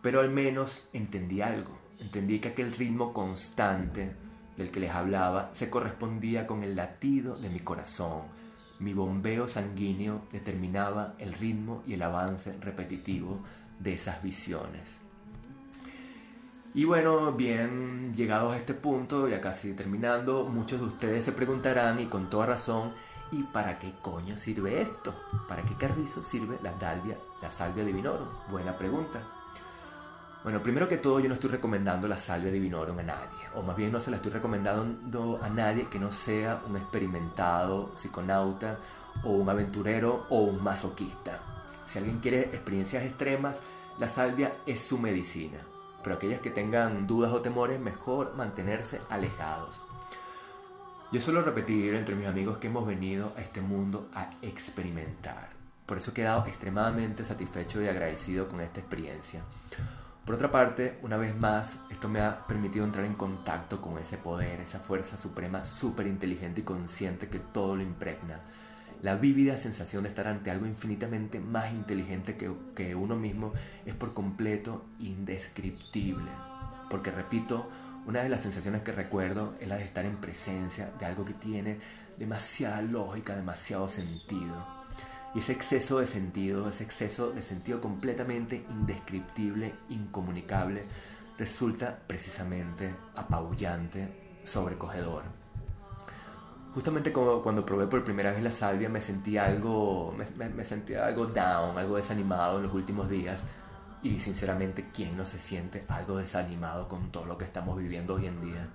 Pero 0.00 0.20
al 0.20 0.30
menos 0.30 0.88
entendí 0.94 1.42
algo. 1.42 1.76
Entendí 1.98 2.38
que 2.38 2.48
aquel 2.48 2.72
ritmo 2.72 3.12
constante 3.12 4.16
del 4.56 4.70
que 4.70 4.80
les 4.80 4.90
hablaba 4.90 5.50
se 5.52 5.70
correspondía 5.70 6.46
con 6.46 6.62
el 6.62 6.76
latido 6.76 7.36
de 7.36 7.50
mi 7.50 7.60
corazón 7.60 8.36
mi 8.78 8.92
bombeo 8.92 9.48
sanguíneo 9.48 10.22
determinaba 10.30 11.14
el 11.18 11.32
ritmo 11.32 11.82
y 11.86 11.94
el 11.94 12.02
avance 12.02 12.56
repetitivo 12.60 13.40
de 13.78 13.94
esas 13.94 14.22
visiones. 14.22 15.00
Y 16.74 16.84
bueno, 16.84 17.32
bien 17.32 18.12
llegados 18.14 18.52
a 18.52 18.58
este 18.58 18.74
punto, 18.74 19.28
ya 19.28 19.40
casi 19.40 19.72
terminando, 19.72 20.44
muchos 20.44 20.80
de 20.80 20.86
ustedes 20.86 21.24
se 21.24 21.32
preguntarán 21.32 21.98
y 22.00 22.06
con 22.06 22.28
toda 22.28 22.44
razón, 22.44 22.92
¿y 23.32 23.44
para 23.44 23.78
qué 23.78 23.94
coño 24.02 24.36
sirve 24.36 24.82
esto? 24.82 25.14
¿Para 25.48 25.62
qué 25.62 25.74
carrizo 25.76 26.22
sirve 26.22 26.58
la, 26.62 26.78
salvia, 26.78 27.16
la 27.40 27.50
salvia 27.50 27.82
divinorum? 27.82 28.28
Buena 28.50 28.76
pregunta. 28.76 29.22
Bueno, 30.42 30.62
primero 30.62 30.86
que 30.86 30.98
todo 30.98 31.18
yo 31.18 31.28
no 31.28 31.34
estoy 31.34 31.50
recomendando 31.50 32.06
la 32.06 32.18
salvia 32.18 32.52
divinorum 32.52 32.98
a 32.98 33.02
nadie, 33.02 33.45
o 33.56 33.62
más 33.62 33.76
bien 33.76 33.90
no 33.90 34.00
se 34.00 34.10
la 34.10 34.16
estoy 34.16 34.32
recomendando 34.32 35.40
a 35.42 35.48
nadie 35.48 35.88
que 35.88 35.98
no 35.98 36.12
sea 36.12 36.62
un 36.68 36.76
experimentado 36.76 37.92
psiconauta 37.96 38.78
o 39.24 39.30
un 39.30 39.48
aventurero 39.48 40.26
o 40.28 40.40
un 40.42 40.62
masoquista. 40.62 41.40
Si 41.86 41.98
alguien 41.98 42.20
quiere 42.20 42.40
experiencias 42.42 43.04
extremas, 43.04 43.60
la 43.98 44.08
salvia 44.08 44.52
es 44.66 44.80
su 44.80 44.98
medicina, 44.98 45.58
pero 46.02 46.16
aquellas 46.16 46.40
que 46.40 46.50
tengan 46.50 47.06
dudas 47.06 47.32
o 47.32 47.40
temores, 47.40 47.80
mejor 47.80 48.34
mantenerse 48.36 49.00
alejados. 49.08 49.80
Yo 51.12 51.20
suelo 51.20 51.42
repetir 51.42 51.94
entre 51.94 52.14
mis 52.14 52.26
amigos 52.26 52.58
que 52.58 52.66
hemos 52.66 52.86
venido 52.86 53.32
a 53.36 53.40
este 53.40 53.60
mundo 53.60 54.08
a 54.12 54.32
experimentar. 54.42 55.48
Por 55.86 55.98
eso 55.98 56.10
he 56.10 56.14
quedado 56.14 56.44
extremadamente 56.46 57.24
satisfecho 57.24 57.80
y 57.80 57.88
agradecido 57.88 58.48
con 58.48 58.60
esta 58.60 58.80
experiencia. 58.80 59.40
Por 60.26 60.34
otra 60.34 60.50
parte, 60.50 60.98
una 61.02 61.16
vez 61.16 61.36
más, 61.36 61.78
esto 61.88 62.08
me 62.08 62.20
ha 62.20 62.48
permitido 62.48 62.84
entrar 62.84 63.04
en 63.04 63.14
contacto 63.14 63.80
con 63.80 63.96
ese 63.96 64.18
poder, 64.18 64.60
esa 64.60 64.80
fuerza 64.80 65.16
suprema 65.16 65.64
súper 65.64 66.08
inteligente 66.08 66.62
y 66.62 66.64
consciente 66.64 67.28
que 67.28 67.38
todo 67.38 67.76
lo 67.76 67.82
impregna. 67.82 68.40
La 69.02 69.14
vívida 69.14 69.56
sensación 69.56 70.02
de 70.02 70.08
estar 70.08 70.26
ante 70.26 70.50
algo 70.50 70.66
infinitamente 70.66 71.38
más 71.38 71.72
inteligente 71.72 72.36
que, 72.36 72.52
que 72.74 72.96
uno 72.96 73.14
mismo 73.14 73.52
es 73.84 73.94
por 73.94 74.14
completo 74.14 74.86
indescriptible. 74.98 76.32
Porque 76.90 77.12
repito, 77.12 77.70
una 78.04 78.24
de 78.24 78.28
las 78.28 78.40
sensaciones 78.40 78.82
que 78.82 78.90
recuerdo 78.90 79.54
es 79.60 79.68
la 79.68 79.76
de 79.76 79.84
estar 79.84 80.04
en 80.04 80.16
presencia 80.16 80.90
de 80.98 81.06
algo 81.06 81.24
que 81.24 81.34
tiene 81.34 81.78
demasiada 82.18 82.82
lógica, 82.82 83.36
demasiado 83.36 83.88
sentido 83.88 84.75
y 85.34 85.40
ese 85.40 85.52
exceso 85.52 85.98
de 85.98 86.06
sentido, 86.06 86.68
ese 86.68 86.84
exceso 86.84 87.30
de 87.30 87.42
sentido 87.42 87.80
completamente 87.80 88.64
indescriptible, 88.70 89.74
incomunicable, 89.90 90.84
resulta 91.38 91.98
precisamente 92.06 92.94
apabullante, 93.14 94.40
sobrecogedor. 94.44 95.24
Justamente 96.74 97.12
cuando 97.12 97.64
probé 97.64 97.86
por 97.86 98.04
primera 98.04 98.32
vez 98.32 98.42
la 98.42 98.52
salvia 98.52 98.88
me 98.88 99.00
sentí 99.00 99.38
algo, 99.38 100.14
me, 100.16 100.48
me 100.50 100.64
sentía 100.64 101.06
algo 101.06 101.26
down, 101.26 101.78
algo 101.78 101.96
desanimado 101.96 102.58
en 102.58 102.64
los 102.64 102.74
últimos 102.74 103.08
días. 103.08 103.42
Y 104.02 104.20
sinceramente, 104.20 104.90
¿quién 104.94 105.16
no 105.16 105.24
se 105.24 105.38
siente 105.38 105.84
algo 105.88 106.18
desanimado 106.18 106.86
con 106.86 107.10
todo 107.10 107.24
lo 107.24 107.38
que 107.38 107.44
estamos 107.44 107.78
viviendo 107.78 108.14
hoy 108.14 108.26
en 108.26 108.40
día? 108.42 108.68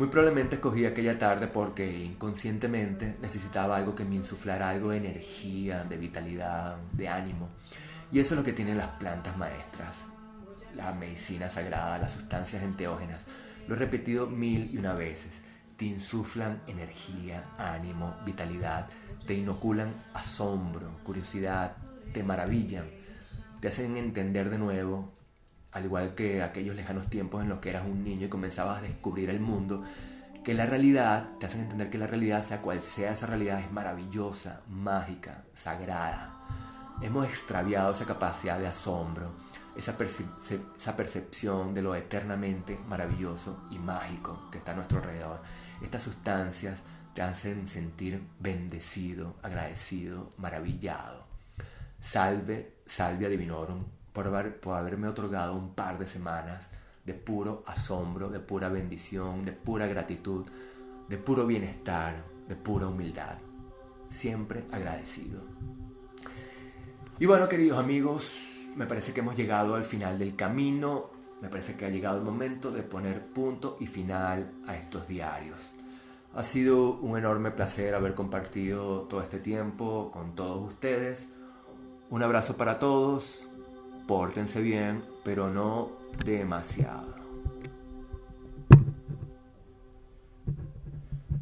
Muy 0.00 0.08
probablemente 0.08 0.54
escogí 0.54 0.86
aquella 0.86 1.18
tarde 1.18 1.46
porque 1.46 1.94
inconscientemente 1.94 3.16
necesitaba 3.20 3.76
algo 3.76 3.94
que 3.94 4.06
me 4.06 4.14
insuflara 4.14 4.70
algo 4.70 4.92
de 4.92 4.96
energía, 4.96 5.84
de 5.84 5.98
vitalidad, 5.98 6.78
de 6.94 7.06
ánimo. 7.06 7.50
Y 8.10 8.18
eso 8.18 8.32
es 8.32 8.38
lo 8.38 8.42
que 8.42 8.54
tienen 8.54 8.78
las 8.78 8.92
plantas 8.92 9.36
maestras, 9.36 9.98
la 10.74 10.94
medicina 10.94 11.50
sagrada, 11.50 11.98
las 11.98 12.12
sustancias 12.12 12.62
enteógenas. 12.62 13.20
Lo 13.68 13.74
he 13.74 13.78
repetido 13.78 14.26
mil 14.26 14.70
y 14.72 14.78
una 14.78 14.94
veces. 14.94 15.32
Te 15.76 15.84
insuflan 15.84 16.62
energía, 16.66 17.44
ánimo, 17.58 18.16
vitalidad, 18.24 18.86
te 19.26 19.34
inoculan 19.34 19.92
asombro, 20.14 20.96
curiosidad, 21.04 21.76
te 22.14 22.22
maravillan, 22.22 22.86
te 23.60 23.68
hacen 23.68 23.98
entender 23.98 24.48
de 24.48 24.56
nuevo 24.56 25.12
al 25.72 25.84
igual 25.84 26.14
que 26.14 26.42
aquellos 26.42 26.74
lejanos 26.74 27.08
tiempos 27.08 27.42
en 27.42 27.48
los 27.48 27.60
que 27.60 27.70
eras 27.70 27.84
un 27.86 28.02
niño 28.02 28.26
y 28.26 28.30
comenzabas 28.30 28.78
a 28.78 28.82
descubrir 28.82 29.30
el 29.30 29.40
mundo, 29.40 29.82
que 30.44 30.54
la 30.54 30.66
realidad, 30.66 31.28
te 31.38 31.46
hacen 31.46 31.60
entender 31.60 31.90
que 31.90 31.98
la 31.98 32.06
realidad, 32.06 32.44
sea 32.44 32.62
cual 32.62 32.82
sea 32.82 33.12
esa 33.12 33.26
realidad, 33.26 33.60
es 33.60 33.70
maravillosa, 33.70 34.62
mágica, 34.68 35.44
sagrada. 35.54 36.36
Hemos 37.02 37.26
extraviado 37.26 37.92
esa 37.92 38.06
capacidad 38.06 38.58
de 38.58 38.66
asombro, 38.66 39.32
esa, 39.76 39.96
percepción 40.96 41.74
de 41.74 41.82
lo 41.82 41.94
eternamente 41.94 42.78
maravilloso 42.88 43.64
y 43.70 43.78
mágico 43.78 44.48
que 44.50 44.58
está 44.58 44.72
a 44.72 44.76
nuestro 44.76 44.98
alrededor. 44.98 45.40
Estas 45.82 46.02
sustancias 46.02 46.80
te 47.14 47.22
hacen 47.22 47.68
sentir 47.68 48.22
bendecido, 48.38 49.36
agradecido, 49.42 50.32
maravillado. 50.36 51.26
Salve, 52.00 52.76
salvia 52.86 53.28
divinorum, 53.28 53.84
por, 54.12 54.26
haberme 54.26 55.08
otorgado 55.08 55.54
un 55.54 55.74
par 55.74 55.98
de 55.98 56.06
semanas 56.06 56.66
de 57.04 57.14
puro 57.14 57.62
asombro, 57.66 58.28
de 58.28 58.40
pura 58.40 58.68
bendición, 58.68 59.44
de 59.44 59.52
pura 59.52 59.86
gratitud, 59.86 60.44
de 61.08 61.16
puro 61.16 61.46
bienestar, 61.46 62.22
de 62.48 62.56
pura 62.56 62.86
humildad. 62.86 63.38
Siempre 64.10 64.64
agradecido. 64.70 65.40
Y 67.18 67.26
bueno, 67.26 67.48
queridos 67.48 67.78
amigos, 67.78 68.34
me 68.76 68.86
parece 68.86 69.12
que 69.12 69.20
hemos 69.20 69.36
llegado 69.36 69.74
al 69.74 69.84
final 69.84 70.18
del 70.18 70.36
camino. 70.36 71.10
Me 71.40 71.48
parece 71.48 71.76
que 71.76 71.86
ha 71.86 71.90
llegado 71.90 72.18
el 72.18 72.24
momento 72.24 72.70
de 72.70 72.82
poner 72.82 73.24
punto 73.26 73.76
y 73.80 73.86
final 73.86 74.50
a 74.66 74.76
estos 74.76 75.08
diarios. 75.08 75.58
Ha 76.34 76.44
sido 76.44 76.92
un 76.92 77.18
enorme 77.18 77.50
placer 77.50 77.94
haber 77.94 78.14
compartido 78.14 79.02
todo 79.02 79.22
este 79.22 79.38
tiempo 79.38 80.10
con 80.12 80.34
todos 80.34 80.72
ustedes. 80.72 81.26
Un 82.10 82.22
abrazo 82.22 82.56
para 82.56 82.78
todos 82.78 83.46
pórtense 84.10 84.60
bien, 84.60 85.04
pero 85.22 85.48
no 85.50 85.88
demasiado. 86.24 87.19